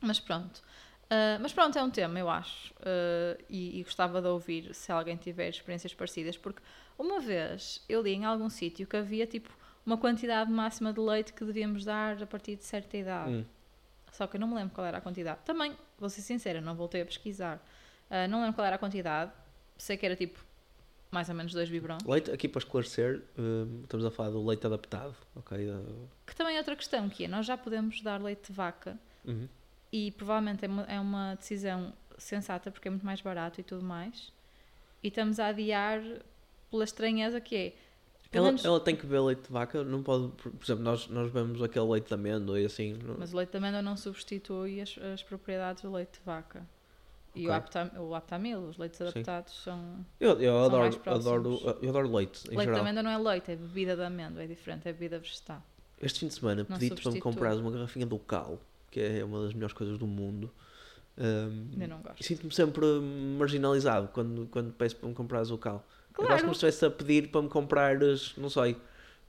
[0.00, 0.62] Mas pronto.
[1.04, 2.72] Uh, mas pronto, é um tema, eu acho.
[2.74, 6.62] Uh, e, e gostava de ouvir se alguém tiver experiências parecidas, porque
[6.98, 11.32] uma vez eu li em algum sítio que havia tipo uma quantidade máxima de leite
[11.32, 13.30] que devíamos dar a partir de certa idade.
[13.30, 13.44] Hum.
[14.10, 15.40] Só que eu não me lembro qual era a quantidade.
[15.44, 17.60] Também, vou ser sincera, não voltei a pesquisar.
[18.30, 19.30] Não lembro qual era a quantidade.
[19.76, 20.42] Sei que era tipo
[21.10, 21.98] mais ou menos dois biberão.
[22.06, 25.58] Leite, aqui para esclarecer, hum, estamos a falar do leite adaptado, ok?
[26.26, 29.48] Que também é outra questão, que é, nós já podemos dar leite de vaca Uhum.
[29.92, 33.82] e provavelmente é uma, é uma decisão sensata porque é muito mais barato e tudo
[33.84, 34.32] mais.
[35.02, 36.00] E estamos a adiar
[36.70, 37.74] pela estranheza que é.
[38.32, 41.06] Ela, menos- ela tem que beber leite de vaca, não pode, por por exemplo, nós,
[41.08, 42.92] nós bebemos aquele leite de amêndoa e assim.
[42.94, 46.66] não- Mas o leite de amêndoa não substitui as, as propriedades do leite de vaca.
[47.36, 47.54] E o, Ok.
[47.54, 50.04] aptam, o aptamil, os leites adaptados são.
[50.18, 51.26] Eu, eu São mais adoro, próximos.
[51.62, 52.80] adoro, eu adoro leite, em leite de geral.
[52.80, 55.62] amêndoa não é leite, é bebida de amêndoa, é diferente, é bebida vegetal.
[56.00, 58.58] Este fim de semana pedi-te para me comprares uma garrafinha do Cal,
[58.90, 60.50] que é uma das melhores coisas do mundo.
[61.18, 62.22] Um, Ainda não gosto.
[62.24, 62.84] Sinto-me sempre
[63.38, 65.84] marginalizado quando, quando peço para me comprares o Cal.
[66.10, 66.40] É Claro.
[66.42, 68.76] como se estivesse a pedir para me comprares, não sei,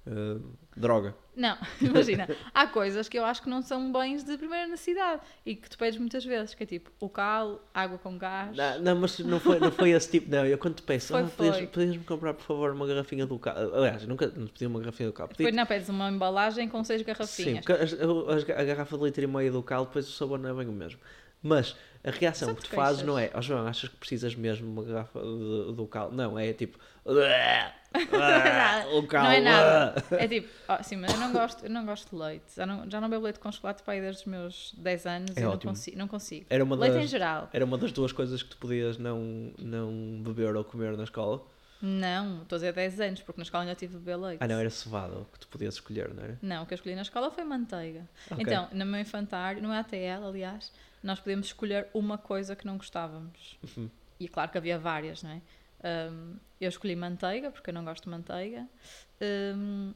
[0.08, 1.14] uh, droga.
[1.36, 5.56] Não, imagina, há coisas que eu acho que não são bens de primeira necessidade e
[5.56, 8.56] que tu pedes muitas vezes, que é tipo o cal, água com gás.
[8.58, 10.46] Não, não, mas não foi, não foi esse tipo, não.
[10.46, 13.56] Eu quando te peço, Foi, ah, podias, podias-me comprar, por favor, uma garrafinha do Cal.
[13.76, 15.28] Aliás, nunca não te pedi uma garrafinha do Cal.
[15.28, 17.66] Pedi Depois não pedes uma embalagem com seis Sim, garrafinhas.
[17.66, 20.50] porque as- as- a garrafa de litro e meio do cal, depois o sabor não
[20.50, 21.00] é bem o mesmo.
[21.44, 24.84] Mas a reação que tu fazes não é, ó João, achas que precisas mesmo uma
[24.84, 26.12] garrafa de- do cal?
[26.12, 26.78] Não, é tipo.
[27.06, 27.74] nada.
[28.94, 29.24] o cal.
[29.24, 30.04] Não é nada.
[30.12, 32.46] É tipo, ó, sim, mas eu não gosto, eu não gosto de leite.
[32.56, 35.38] Já não, já não bebo leite com chocolate para aí desde os meus 10 anos
[35.38, 36.46] É e não consigo, não consigo.
[36.50, 37.50] Era uma, Leite em das, geral.
[37.54, 41.42] era uma das duas coisas que tu podias não, não beber ou comer na escola.
[41.82, 44.40] Não, estou a dizer 10 anos, porque na escola ainda tive de beber leite.
[44.42, 46.38] Ah, não, era cevada o que tu podias escolher, não era?
[46.42, 48.08] Não, o que eu escolhi na escola foi manteiga.
[48.32, 48.44] Ok.
[48.44, 50.72] Então, no meu infantário, no ATL, aliás,
[51.04, 53.58] nós podíamos escolher uma coisa que não gostávamos.
[53.64, 53.90] Uhum.
[54.20, 55.42] E claro que havia várias, não é?
[56.12, 58.68] Um, eu escolhi manteiga, porque eu não gosto de manteiga.
[59.22, 59.94] Um,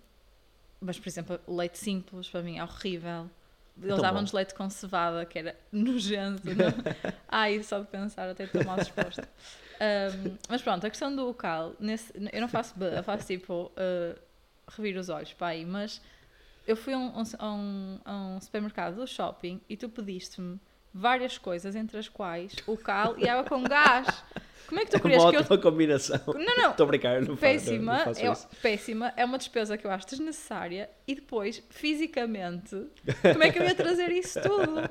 [0.80, 3.30] mas, por exemplo, leite simples para mim é horrível.
[3.78, 6.44] Eles Tão davam-nos leite com cevada, que era nojento.
[6.46, 6.74] Não?
[7.28, 9.28] Ai, só de pensar até estou mal disposta.
[9.82, 14.20] Um, mas pronto, a questão do local, nesse, eu não faço, eu faço tipo, uh,
[14.70, 16.00] revir os olhos para aí, mas
[16.68, 20.60] eu fui a um, a um, a um supermercado do shopping e tu pediste-me
[20.94, 24.24] várias coisas, entre as quais o cal e água com gás.
[24.68, 26.20] Como é que tu É uma querias que eu ótima combinação.
[26.28, 26.72] não, não.
[26.72, 29.86] Estou a brincar, não, fa- não, Péssima, não faço é, péssima, é uma despesa que
[29.88, 32.76] eu acho desnecessária e depois, fisicamente,
[33.32, 34.90] como é que eu ia trazer isso tudo?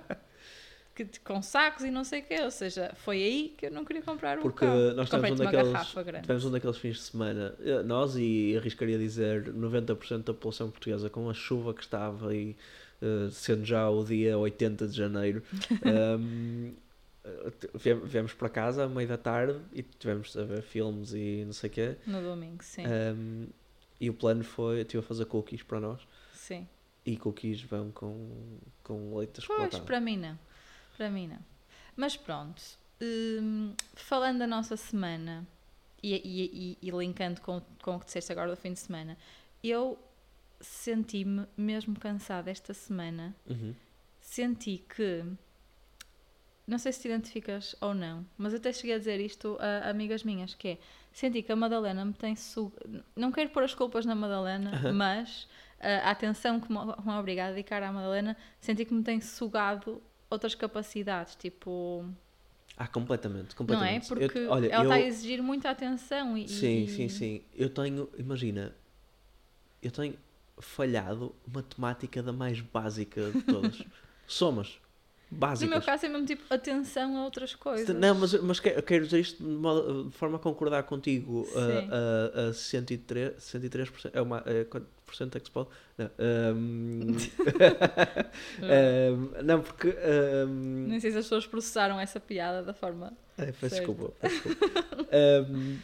[1.04, 3.84] Que, com sacos e não sei o quê, ou seja, foi aí que eu não
[3.84, 4.92] queria comprar um Porque carro.
[4.94, 5.88] nós tivemos um daqueles,
[6.20, 11.08] tivemos um daqueles fins de semana, eh, nós e arriscaria dizer 90% da população portuguesa,
[11.08, 12.56] com a chuva que estava e
[13.00, 15.42] eh, sendo já o dia 80 de janeiro,
[15.84, 16.74] ehm,
[18.04, 21.70] viemos, para casa à meia da tarde e tivemos a ver filmes e não sei
[21.70, 21.96] o quê.
[22.06, 22.84] No domingo, sim.
[22.86, 23.46] Um,
[24.00, 26.00] e o plano foi, estive a fazer cookies para nós.
[26.32, 26.66] Sim.
[27.04, 29.84] E cookies vão com, com leite Pois, chocolatado.
[29.84, 30.38] para mim não.
[31.00, 31.38] Para mim não.
[31.96, 32.62] Mas pronto,
[33.00, 35.46] hum, falando da nossa semana
[36.02, 39.16] e, e, e, e linkando com, com o que disseste agora do fim de semana,
[39.64, 39.98] eu
[40.60, 43.34] senti-me mesmo cansada esta semana.
[43.48, 43.74] Uhum.
[44.20, 45.24] Senti que.
[46.66, 50.22] Não sei se te identificas ou não, mas até cheguei a dizer isto a amigas
[50.22, 50.78] minhas, que é
[51.14, 52.70] senti que a Madalena me tem su...
[53.16, 54.92] Não quero pôr as culpas na Madalena, Aham.
[54.92, 55.44] mas
[55.78, 59.18] uh, a atenção que me, me obriga a dedicar à Madalena, senti que me tem
[59.22, 62.04] sugado outras capacidades, tipo...
[62.76, 63.56] Ah, completamente, Não é?
[63.56, 64.10] completamente.
[64.10, 66.48] Eu- Porque olha, ela eu, está a exigir muita atenção e...
[66.48, 67.42] Sim, sim, sim.
[67.54, 68.74] Eu tenho, imagina,
[69.82, 70.14] eu tenho
[70.58, 73.82] falhado matemática da mais básica de todas.
[74.26, 74.78] Somas.
[75.32, 75.70] No Básicas.
[75.70, 77.94] meu caso é mesmo tipo atenção a outras coisas.
[77.94, 82.48] Não, mas, mas quero dizer isto de, modo- de forma a concordar contigo a, a,
[82.48, 84.64] a 103%, 103% é uma é
[85.10, 85.68] quanto por cento é que se pode?
[85.98, 87.16] Não, ahm,
[88.62, 93.12] ahm, não porque ahm, Nem sei se as pessoas processaram essa piada da forma...
[93.36, 94.12] Ai, peço desculpa.
[94.20, 94.82] peço desculpa.
[95.12, 95.78] Ahm,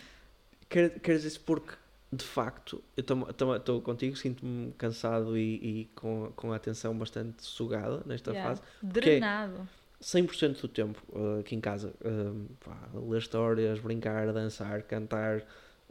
[0.69, 1.73] quero, quero dizer isso porque,
[2.13, 8.03] de facto, eu estou contigo, sinto-me cansado e, e com, com a atenção bastante sugada
[8.07, 8.51] nesta Yeah.
[8.51, 8.63] fase.
[8.83, 9.69] Drenado.
[10.03, 15.43] 100% do tempo uh, aqui em casa, um, pá, ler histórias, brincar, dançar, cantar,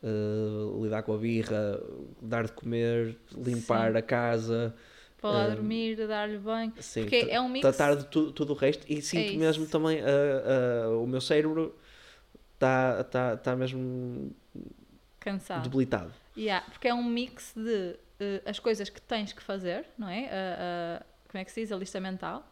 [0.05, 1.81] uh, lidar com a birra,
[2.21, 3.97] dar de comer, limpar Sim.
[3.97, 4.75] a casa,
[5.21, 6.73] Para lá Um, dormir, dar-lhe banho.
[6.77, 7.61] assim, Porque é um mix...
[7.61, 9.39] tratar de tu- tudo o resto e sinto isso.
[9.39, 11.75] mesmo também uh, uh, o meu cérebro
[12.53, 14.31] está tá, tá mesmo
[15.19, 15.63] Cansado.
[15.63, 16.13] debilitado.
[16.37, 20.29] Yeah, porque é um mix de eh, as coisas que tens que fazer, não é?
[21.29, 21.71] Como é que se diz?
[21.71, 22.45] A lista mental.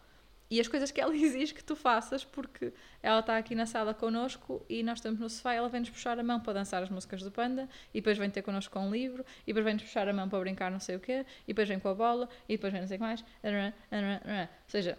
[0.53, 3.91] E as coisas que ela exige que tu faças, porque ela está aqui na sala
[3.91, 7.23] connosco e nós estamos no sofá ela vem-nos puxar a mão para dançar as músicas
[7.23, 10.13] do Panda, e depois vem ter connosco com um livro, e depois vem-nos puxar a
[10.13, 12.71] mão para brincar não sei o quê, e depois vem com a bola, e depois
[12.71, 13.21] vem não sei o que mais.
[13.21, 14.95] Ou seja,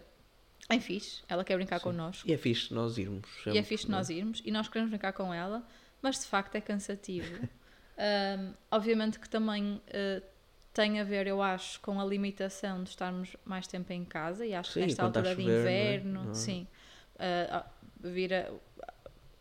[0.67, 1.83] é fixe, ela quer brincar Sim.
[1.83, 2.29] connosco.
[2.29, 3.29] E é fixe nós irmos.
[3.45, 3.99] E é fixe não é?
[3.99, 5.65] nós irmos e nós queremos brincar com ela,
[6.01, 7.47] mas de facto é cansativo.
[7.97, 10.21] Ahm, obviamente que também eh,
[10.75, 14.53] tem a ver, eu acho, com a limitação de estarmos mais tempo em casa e
[14.53, 15.95] acho Sim, que nesta quando está a altura de chover, não é?
[15.95, 16.33] inverno, é?
[16.33, 16.67] sim,
[17.17, 17.65] ah,
[18.01, 18.53] vira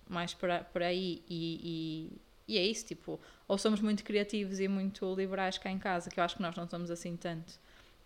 [0.09, 2.12] mais por, a- por aí e,
[2.49, 6.09] e, e é isso, tipo, ou somos muito criativos e muito liberais cá em casa,
[6.09, 7.55] que eu acho que nós não somos assim tanto.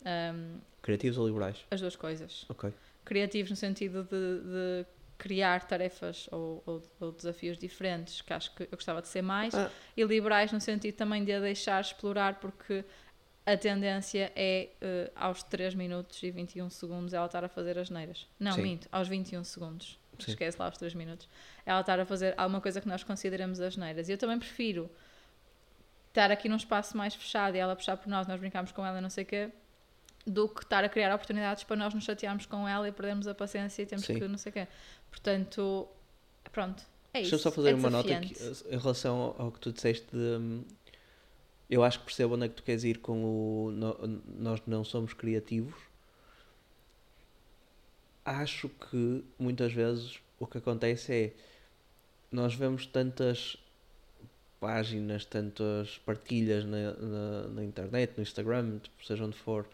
[0.05, 1.64] Ahm, Criativos ou liberais?
[1.71, 2.73] as duas coisas Ok.
[3.05, 4.87] criativos no sentido de, de
[5.19, 9.53] criar tarefas ou, ou- ou desafios diferentes, que acho que eu gostava de ser mais,
[9.55, 9.69] Ah.
[9.97, 12.85] e liberais no sentido também de a deixar explorar, porque
[13.53, 17.89] a tendência é eh, aos 3 minutos e 21 segundos ela estar a fazer as
[17.89, 18.27] neiras.
[18.39, 18.63] Não, Sim.
[18.63, 19.99] minto, aos 21 segundos.
[20.19, 20.33] Sim.
[20.33, 21.27] Esquece lá os 3 minutos.
[21.65, 24.09] Ela estar a fazer alguma coisa que nós consideramos as neiras.
[24.11, 24.91] E eu também prefiro
[26.09, 29.01] estar aqui num espaço mais fechado e ela puxar por nós, nós brincamos com ela,
[29.01, 29.51] não sei o quê,
[30.27, 33.35] do que estar a criar oportunidades para nós nos chatearmos com ela e perdermos a
[33.35, 34.19] paciência e temos Sim.
[34.19, 34.69] que não sei o quê.
[35.11, 35.89] Portanto,
[36.53, 36.85] pronto,
[37.15, 37.31] é isso.
[37.31, 38.35] Deixa-me só fazer é uma nota aqui,
[38.71, 40.65] em relação ao, ao que tu disseste de.
[41.70, 43.70] Eu acho que percebo onde é que tu queres ir com o.
[43.70, 45.74] no- nós não somos criativos.
[48.24, 51.35] Acho que muitas vezes o que acontece é.
[52.33, 53.57] Nós vemos tantas
[54.61, 59.66] páginas, tantas partilhas na, na, na internet, no Instagram, tipo, seja onde for,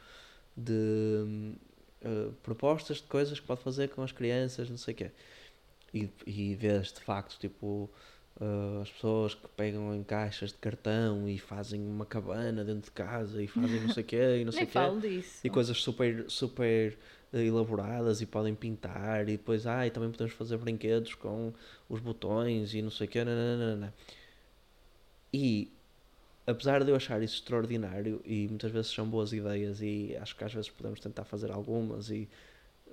[0.57, 1.55] de
[2.03, 5.11] eh, propostas de coisas que pode fazer com as crianças, não sei o quê.
[5.95, 7.91] E, e vês de facto, tipo,
[8.41, 12.91] eh, as pessoas que pegam em caixas de cartão e fazem uma cabana dentro de
[12.91, 14.79] casa e fazem não sei o quê e não sei o quê.
[15.01, 15.41] disso.
[15.45, 16.97] E coisas super, super
[17.33, 21.53] eh, elaboradas e podem pintar e depois, ah, e também podemos fazer brinquedos com
[21.89, 23.25] os botões e não sei o quê.
[23.25, 23.95] nananana.
[25.33, 25.71] E
[26.47, 30.45] apesar de eu achar isso extraordinário e muitas vezes são boas ideias e acho que
[30.45, 32.29] às vezes podemos tentar fazer algumas e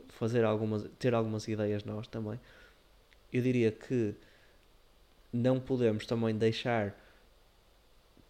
[0.10, 2.40] fazer algumas, ter algumas ideias nós também,
[3.32, 4.16] eu diria que
[5.34, 6.96] não podemos também deixar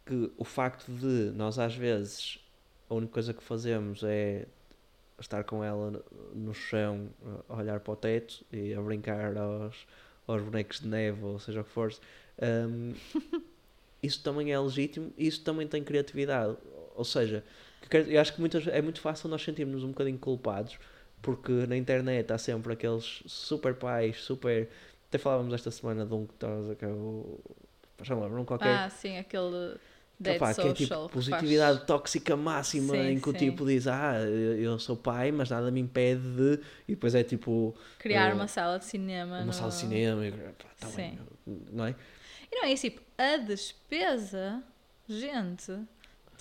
[0.06, 2.40] que o facto de nós às vezes
[2.90, 4.48] a única coisa que fazemos é
[5.20, 7.10] estar com ela no- chão,
[7.48, 9.88] a olhar para o teto e a brincar aos,
[10.28, 11.94] aos bonecos de neve, ou seja o que for.
[12.42, 12.94] hum,
[14.02, 16.58] isso também é legítimo e isso também tem criatividade.
[16.96, 17.44] Ou seja,
[18.08, 20.78] eu acho que muitas, é muito fácil nós sentirmos um bocadinho culpados
[21.22, 24.70] porque na internet há sempre aqueles super pais, super.
[25.12, 27.38] Até falávamos esta semana de um que estás a que é o.
[28.02, 28.70] Já não lembro, um qualquer.
[28.70, 29.76] Ah, sim, aquele
[30.18, 33.38] Dead Opá, que é tipo social, positividade faz- tóxica máxima Sim, em que o sim.
[33.40, 37.76] tipo diz ah eu sou pai mas nada me impede de e depois é tipo
[38.00, 39.38] criar eh, uma sala de cinema.
[39.40, 40.48] uma no- sala de cinema e, pá,
[40.80, 41.20] tá bem, Sim.
[41.74, 41.96] não é?
[42.52, 44.64] E não é isso, tipo, a despesa,
[45.10, 45.74] gente,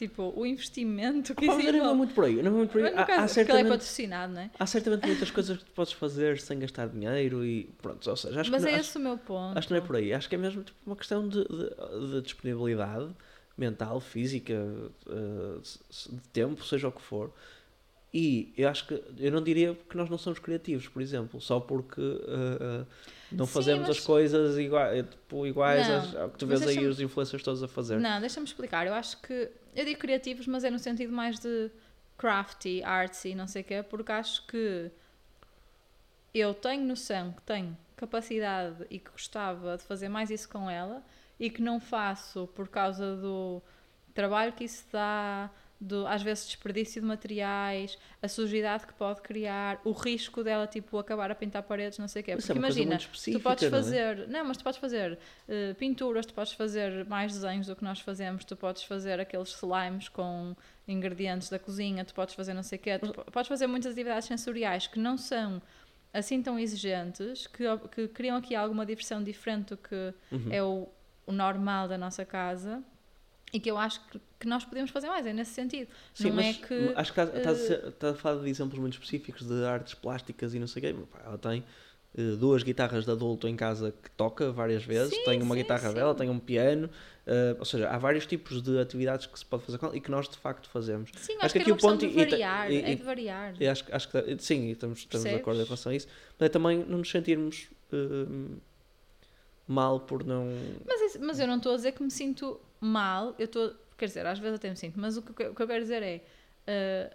[0.01, 1.97] tipo, o investimento que mas eu não envolve.
[1.99, 2.91] muito por aí, não vou muito por aí.
[2.91, 4.51] Mas Há, há caso, ele é certamente, patrocinado, não é?
[4.59, 8.41] há certamente muitas coisas que tu podes fazer sem gastar dinheiro e pronto, ou seja,
[8.41, 9.51] acho Mas que, é não- esse o meu ponto.
[9.51, 11.45] acho, acho que não é por aí, acho que é mesmo tipo, uma questão de,
[11.45, 13.09] de- de disponibilidade
[13.59, 14.55] mental, física,
[15.09, 15.61] eh,
[16.11, 17.31] de tempo, seja o que for.
[18.13, 21.61] E eu acho que eu não diria que nós não somos criativos, por exemplo, só
[21.61, 22.85] porque eh,
[23.31, 26.67] não Sim, fazemos mas- as coisas iguais, tipo, iguais Não, às- ao que tu vês
[26.67, 28.01] aí os influencers todos a fazer.
[28.01, 28.85] Não, deixa-me explicar.
[28.87, 29.49] Eu acho que.
[29.75, 31.71] Eu digo criativos, mas é no sentido mais de
[32.19, 34.91] crafty, artsy, não sei o quê, porque acho que
[36.35, 41.03] eu tenho noção que tenho capacidade e que gostava de fazer mais isso com ela
[41.39, 43.63] e que não faço por causa do
[44.15, 49.81] trabalho que isso dá, do, às vezes desperdício de materiais, a sujidade que pode criar,
[49.83, 52.37] o risco dela tipo acabar a pintar paredes, não sei o quê.
[52.37, 53.71] Porque é imagina, tu podes não é?
[53.71, 57.83] fazer, não, mas tu podes fazer eh, pinturas, tu podes fazer mais desenhos do que
[57.83, 60.55] nós fazemos, tu podes fazer aqueles slimes com
[60.87, 63.93] ingredientes da cozinha, tu podes fazer não sei o quê, tu po- podes fazer muitas
[63.93, 65.63] atividades sensoriais que não são
[66.13, 67.65] assim tão exigentes, que,
[67.95, 70.49] que criam aqui alguma diversão diferente do que Uhum.
[70.53, 70.89] é o,
[71.27, 72.83] o normal da nossa casa
[73.53, 75.89] e que eu acho que, que nós podemos fazer mais, é nesse sentido.
[76.15, 76.93] Sim, não mas é que.
[76.95, 80.67] acho que estás estás a falar de exemplos muito específicos de artes plásticas e não
[80.67, 81.03] sei o quê.
[81.25, 81.65] Ela tem
[82.17, 85.63] eh, duas guitarras de adulto em casa que toca várias vezes, Sim, tem uma sim,
[85.63, 85.95] guitarra sim.
[85.95, 86.89] dela, tem um piano,
[87.27, 90.01] eh, ou seja, há vários tipos de atividades que se pode fazer com ela e
[90.01, 91.11] que nós de facto fazemos.
[91.17, 92.71] Sim, acho acho, que que, aqui é o uma questão ponto de e- e variar,
[92.71, 93.55] e- é e- de variar.
[93.61, 96.07] Eu acho, acho que sim, estamos, estamos de acordo em relação a isso,
[96.39, 98.57] mas é também não nos sentirmos eh,
[99.67, 100.47] mal por não.
[100.87, 104.07] Mas, isso- mas eu não estou a dizer que me sinto mal, eu estou, quer
[104.07, 106.23] dizer, às vezes até me sinto, mas o que, o que eu quero dizer é
[106.67, 107.15] uh,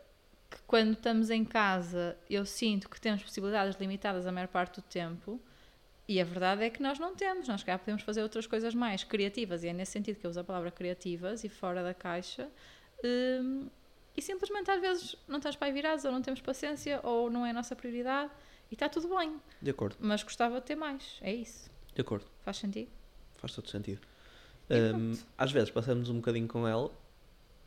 [0.50, 4.84] que quando estamos em casa eu sinto que temos possibilidades limitadas a maior parte do
[4.84, 5.42] tempo
[6.08, 9.04] e a verdade é que nós não temos, nós cá podemos fazer outras coisas mais
[9.04, 12.48] criativas e é nesse sentido que eu uso a palavra criativas e fora da caixa
[13.04, 13.68] um,
[14.16, 17.46] e simplesmente às vezes não estamos para aí virados ou não temos paciência ou não
[17.46, 18.32] é a nossa prioridade
[18.70, 22.26] e está tudo bem, De acordo, mas gostava de ter mais, é isso, de acordo,
[22.42, 22.92] faz sentido?
[23.38, 24.02] faz todo sentido.
[24.70, 26.90] Um, às vezes passamos um bocadinho com ela,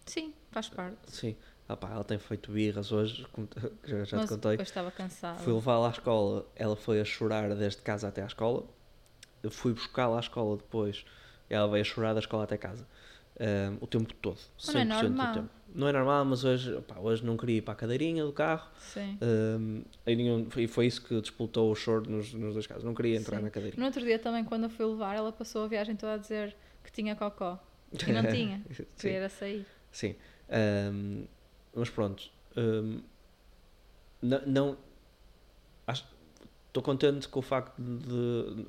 [0.07, 0.97] Sim, faz parte.
[1.09, 1.37] sim.
[1.69, 4.51] Ah, pá, ela tem feito birras hoje, te- já, já te mas contei.
[4.53, 5.39] depois estava cansada.
[5.41, 8.65] Fui levá-la à escola, ela foi a chorar desde casa até à escola.
[9.43, 11.05] Eu fui buscá-la à escola depois,
[11.49, 12.87] ela veio a chorar da escola até casa.
[13.41, 15.33] Um, o tempo todo, 100% Mas não é do normal.
[15.35, 15.49] tempo.
[15.75, 18.67] Não é normal, mas hoje, pá, hoje não queria ir para a cadeirinha do carro.
[18.81, 19.17] Sim.
[19.23, 22.83] Um, e nenhum- e foi isso que disputou o choro nos, nos dois casos.
[22.83, 23.45] Não queria entrar Sim.
[23.45, 23.79] na cadeirinha.
[23.79, 26.57] No outro dia também, quando eu fui levar, ela passou a viagem toda a dizer
[26.89, 27.59] que tinha cocó.
[27.93, 28.63] E não tinha.
[28.99, 29.67] Queria era sair.
[29.93, 30.17] Sim.
[30.51, 31.25] Ahm,
[31.75, 32.31] mas pronto.
[32.57, 33.01] ahm,
[34.23, 34.47] não.
[34.47, 34.79] não
[36.67, 38.67] Estou contente com o facto de.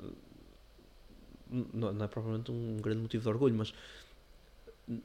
[1.72, 3.72] Não, não é propriamente um grande motivo de orgulho, mas.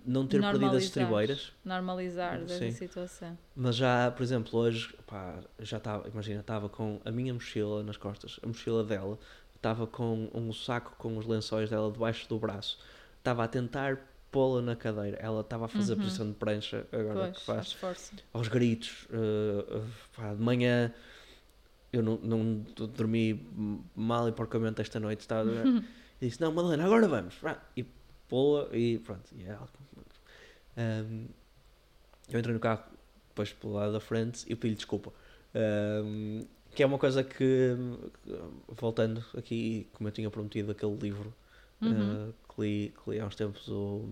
[0.03, 2.71] Não ter perdido as estribeiras, Normalizar essa Sim.
[2.71, 3.37] situação.
[3.55, 7.95] mas já, por exemplo, hoje, pá, já estava, imagina, estava com a minha mochila nas
[7.95, 9.19] costas, a mochila dela,
[9.55, 12.79] estava com um saco com os lençóis dela debaixo do braço,
[13.25, 13.97] estava a tentar
[14.31, 16.01] pô-la na cadeira, ela estava a fazer a Uhum.
[16.03, 19.85] posição de prancha agora Pois, que faz aos gritos, uh, uh,
[20.15, 20.93] pá, de manhã
[21.91, 23.47] eu não, não dormi
[23.95, 25.49] mal e porcamente esta noite, estava,
[26.21, 27.35] e disse, não Madalena, agora vamos,
[27.75, 27.83] e
[28.27, 29.67] pô-la e pronto, e ela,
[30.77, 31.27] um,
[32.29, 32.83] eu entrei no carro
[33.29, 35.11] depois pelo lado da frente e pedi-lhe desculpa.
[35.55, 37.73] Um, que é uma coisa que,
[38.67, 41.33] voltando aqui, como eu tinha prometido aquele livro
[41.85, 42.29] Uhum.
[42.29, 44.07] uh, que, li, que li há uns tempos, o,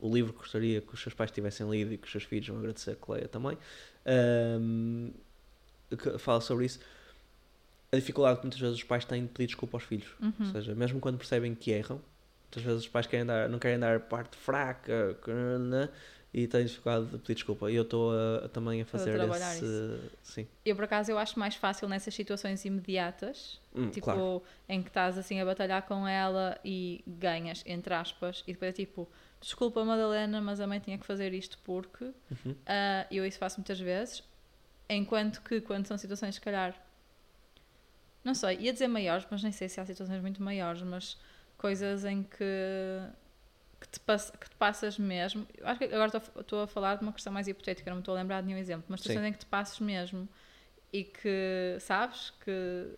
[0.00, 2.48] o livro que gostaria que os seus pais tivessem lido e que os seus filhos
[2.48, 3.56] vão agradecer que leia também,
[4.60, 5.12] um,
[5.96, 6.80] que fala sobre isso.
[7.92, 10.08] A dificuldade que muitas vezes os pais têm de pedir desculpa aos filhos.
[10.20, 10.52] Ou Uhum.
[10.52, 12.00] seja, mesmo quando percebem que erram,
[12.44, 15.18] muitas vezes os pais querem dar, não querem dar parte fraca
[15.58, 15.88] né,
[16.32, 17.70] e têm dificuldade de pedir desculpa.
[17.70, 20.00] E eu estou a- a também a fazer trabalhar esse.
[20.22, 20.46] Sim.
[20.64, 24.42] Eu, por acaso, eu acho mais fácil nessas situações imediatas, Hum, tipo, claro.
[24.68, 28.72] em que estás assim a batalhar com ela e ganhas, entre aspas, e depois é
[28.72, 29.08] tipo,
[29.40, 32.54] desculpa Madalena, mas a mãe tinha que fazer isto porque Uhum.
[32.66, 34.22] Ah, eu isso faço muitas vezes.
[34.88, 36.74] Enquanto que quando são situações, se calhar,
[38.22, 41.18] não sei, ia dizer maiores, mas nem sei se há situações muito maiores, mas
[41.56, 42.44] coisas em que,
[43.80, 45.46] que, te, pass- que te passas mesmo.
[45.56, 48.02] Eu acho que agora estou- estou a falar de uma questão mais hipotética, não me
[48.02, 49.18] estou a lembrar de nenhum exemplo, mas Sim.
[49.24, 50.28] em que te passas mesmo
[50.92, 52.88] e que sabes que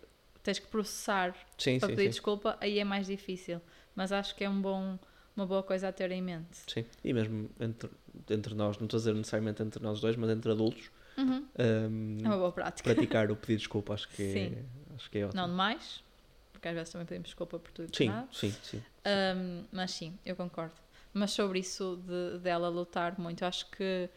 [0.43, 2.09] tens que processar Sim, para sim, pedir sim.
[2.09, 3.61] desculpa, aí é mais difícil.
[3.95, 4.97] Mas acho que é um bom,
[5.35, 6.57] uma boa coisa a ter em mente.
[6.67, 6.83] Sim.
[7.03, 7.89] E mesmo entre,
[8.29, 11.45] entre nós, não estou a dizer necessariamente entre nós dois, mas entre adultos, Uhum.
[11.59, 12.91] hum, É uma boa prática.
[12.91, 14.63] praticar o pedido de desculpa acho que, é,
[14.95, 15.41] acho que é ótimo.
[15.41, 16.03] Não demais,
[16.51, 18.81] porque às vezes também pedimos desculpa por tudo sim, sim, sim.
[19.05, 20.75] Um, mas sim, eu concordo.
[21.13, 24.09] Mas sobre isso de dela lutar muito, eu acho que,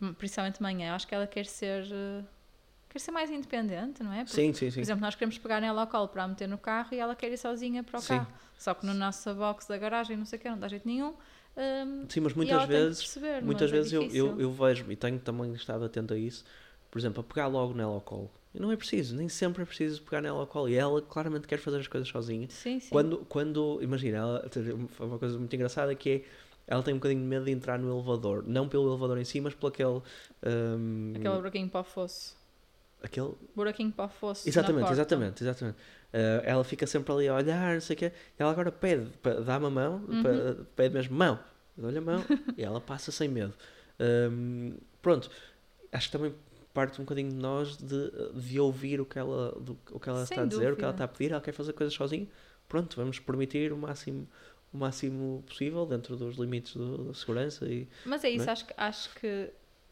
[0.00, 1.84] hum, principalmente de manhã, eu acho que ela quer ser.
[1.84, 2.24] uh,
[2.88, 4.24] Quer ser mais independente, não é?
[4.24, 4.80] Porque, Sim, sim, Por sim.
[4.80, 7.30] exemplo, nós queremos pegar nela ao colo para a meter no carro e ela quer
[7.32, 8.08] ir sozinha para o Sim.
[8.08, 8.28] carro.
[8.58, 11.14] Só que no nosso box da garagem, não sei o que, não dá jeito nenhum.
[11.56, 14.40] um, Sim, mas muitas vezes, perceber, muitas mas é vezes eu, eu, difícil.
[14.40, 16.44] eu vejo e tenho também estado atento a isso,
[16.90, 18.30] por exemplo, a pegar logo nela ao colo.
[18.54, 20.68] E não é preciso, nem sempre é preciso pegar nela ao colo.
[20.68, 22.48] E ela claramente quer fazer as coisas sozinha.
[22.50, 22.88] Sim, sim.
[22.90, 24.48] Quando, quando, imagina, ela,
[24.88, 26.22] foi uma coisa muito engraçada que é,
[26.66, 28.42] ela tem um bocadinho de medo de entrar no elevador.
[28.46, 30.02] Não pelo elevador em si, mas pelo aquele...
[30.44, 32.36] hum, Aquele buraquinho para o fosso.
[33.02, 34.48] aquele Buraquinho para o fosso.
[34.48, 35.76] Exatamente, exatamente, exatamente.
[36.12, 39.10] Uh, ela fica sempre ali a olhar, não sei o quê, ela agora pede,
[39.46, 40.64] dá-me a mão, Uhum.
[40.74, 41.38] pede mesmo mão,
[41.78, 42.24] eu dou-lhe a mão,
[42.58, 43.54] e ela passa sem medo.
[44.00, 45.30] Um, pronto,
[45.92, 46.34] acho que também
[46.80, 50.24] parte um bocadinho de nós de, de ouvir o que ela, do- o que ela
[50.24, 52.26] Sem está a dizer, o que ela está a pedir, ela quer fazer coisas sozinha,
[52.68, 54.26] pronto, vamos permitir o máximo,
[54.72, 58.52] o máximo possível dentro dos limites do- da segurança e Mas é isso, é?
[58.52, 59.50] acho que, acho que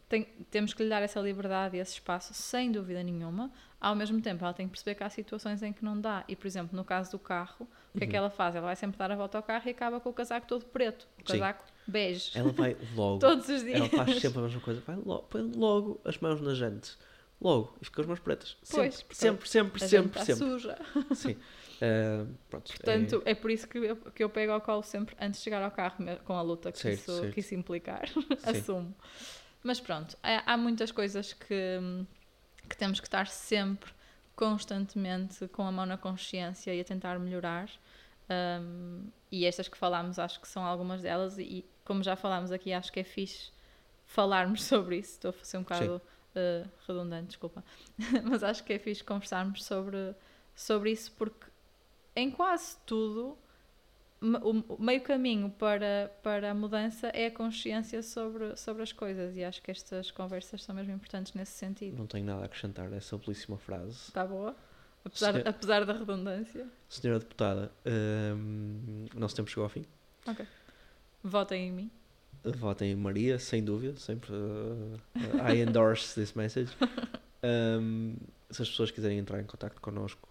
[0.08, 3.50] tem- temos que lhe dar essa liberdade e esse espaço, sem dúvida nenhuma.
[3.80, 6.24] Ao mesmo tempo, ela tem que perceber que há situações em que não dá.
[6.26, 8.18] E, por exemplo, no caso do carro, o que é que Uhum.
[8.24, 8.54] ela faz?
[8.56, 11.06] Ela vai sempre dar a volta ao carro e acaba com o casaco todo preto.
[11.22, 11.38] O Sim.
[11.88, 12.30] Bege.
[12.38, 13.18] ela vai logo.
[13.18, 13.80] Todos os dias.
[13.80, 14.80] Ela faz sempre a mesma coisa.
[14.86, 16.96] Vai logo, põe logo as mãos nas jantes.
[17.40, 17.72] Logo.
[17.80, 18.56] E fica com as mãos pretas.
[18.62, 20.50] Sempre, Pois, sempre, sempre, A gente sempre, está sempre.
[20.50, 20.78] suja.
[21.14, 21.36] Sim.
[21.80, 22.72] Ah, pronto.
[22.72, 23.34] Portanto, é...
[23.34, 25.96] por isso que eu, que eu pego ao colo sempre antes de chegar ao carro,
[26.24, 27.32] com a luta que, Certo, isso, certo.
[27.32, 28.08] que isso implicar.
[28.42, 28.94] Assumo.
[29.62, 31.78] Mas pronto, há, há muitas coisas que,
[32.68, 33.90] que temos que estar sempre,
[34.34, 37.70] constantemente, com a mão na consciência e a tentar melhorar.
[38.30, 41.38] Um, e estas que falámos, acho que são algumas delas.
[41.38, 43.50] E como já falámos aqui, acho que é fixe
[44.06, 45.14] falarmos sobre isso.
[45.14, 46.00] Estou a ser um bocado
[46.36, 47.64] uh, redundante, desculpa.
[48.24, 50.14] Mas acho que é fixe conversarmos sobre,
[50.54, 51.46] sobre isso porque
[52.14, 53.36] em quase tudo
[54.20, 59.44] o meio caminho para, para a mudança é a consciência sobre, sobre as coisas e
[59.44, 61.96] acho que estas conversas são mesmo importantes nesse sentido.
[61.96, 63.92] Não tenho nada a acrescentar essa belíssima frase.
[64.08, 64.56] Está boa?
[65.04, 66.66] Apesar, Senhor- apesar da redundância.
[66.88, 69.84] Senhora Deputada, ahm, o nosso tempo chegou ao fim.
[71.22, 71.90] Votem em mim.
[72.44, 73.98] Votem em Maria, sem dúvida.
[73.98, 74.32] Sempre.
[75.40, 76.72] ah, I endorse this message.
[77.42, 78.14] Ahm,
[78.50, 80.28] se as pessoas quiserem entrar em contato connosco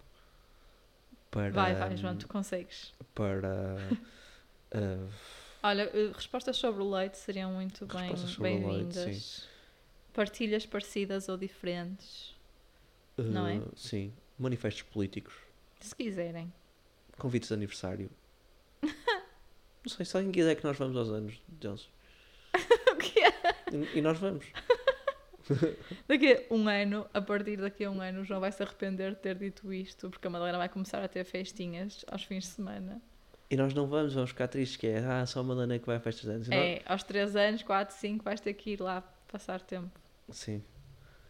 [1.30, 1.52] para.
[1.52, 2.94] Vai, vai, João, tu consegues.
[3.14, 3.78] Para.
[4.72, 5.08] ah,
[5.64, 7.86] Olha, eh, respostas sobre o leite seriam muito
[8.40, 9.48] bem-vindas.
[10.14, 12.36] Partilhas parecidas ou diferentes,
[13.18, 13.62] Não é?
[13.76, 14.14] Sim.
[14.38, 15.34] Manifestos políticos.
[15.80, 16.52] se quiserem.
[17.18, 18.10] Convites de aniversário.
[19.88, 21.88] Não sei, se alguém quiser que nós vamos aos anos, Johnson.
[22.92, 23.32] o que é?
[23.72, 24.46] E, e nós vamos.
[26.10, 29.12] Daqui a um ano, a partir daqui a um ano, o João vai se arrepender
[29.12, 32.50] de ter dito isto, porque a Madalena vai começar a ter festinhas aos fins de
[32.50, 33.02] semana.
[33.50, 35.96] E nós não vamos, vamos ficar tristes, que é, ah, só a Madalena que vai
[35.96, 36.48] a festas de anos.
[36.48, 39.00] E nós- É, aos 3 anos, 4, 5, vais ter que ir lá
[39.32, 39.98] passar tempo.
[40.30, 40.62] Sim.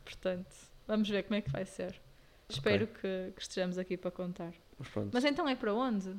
[0.04, 0.56] Portanto,
[0.88, 2.02] vamos ver como é que vai ser.
[2.50, 4.52] Espero que, que estejamos aqui para contar.
[4.80, 4.90] Mas.
[5.14, 6.16] Mas então é para onde?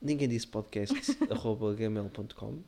[0.00, 0.94] Ninguém disse podcast
[1.30, 2.62] arroba gmail.com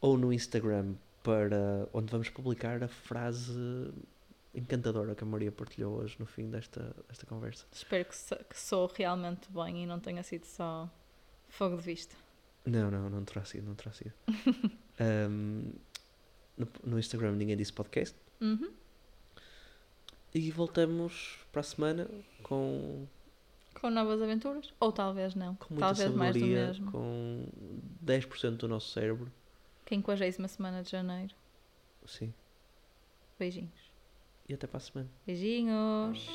[0.00, 3.92] ou no Instagram para onde vamos publicar a frase
[4.54, 7.66] encantadora que a Maria partilhou hoje no fim desta, desta conversa.
[7.72, 10.88] Espero que, so- que sou realmente bem e não tenha sido só
[11.48, 12.14] fogo de vista.
[12.64, 14.12] Não, não, não terá sido, não terá sido.
[15.00, 15.72] Ahm,
[16.56, 18.70] no, no Instagram ninguém disse podcast Uhum.
[20.34, 22.08] e voltamos para a semana
[22.42, 23.06] com,
[23.80, 24.72] Com novas aventuras?
[24.80, 25.54] Ou talvez não.
[25.56, 26.90] com muita talvez mais do mesmo.
[26.90, 27.48] com
[28.04, 29.30] 10% do nosso cérebro.
[29.88, 31.34] 50 semana de janeiro.
[32.06, 32.32] Sim.
[33.38, 33.92] Beijinhos.
[34.48, 35.10] E até para a semana.
[35.26, 36.26] Beijinhos.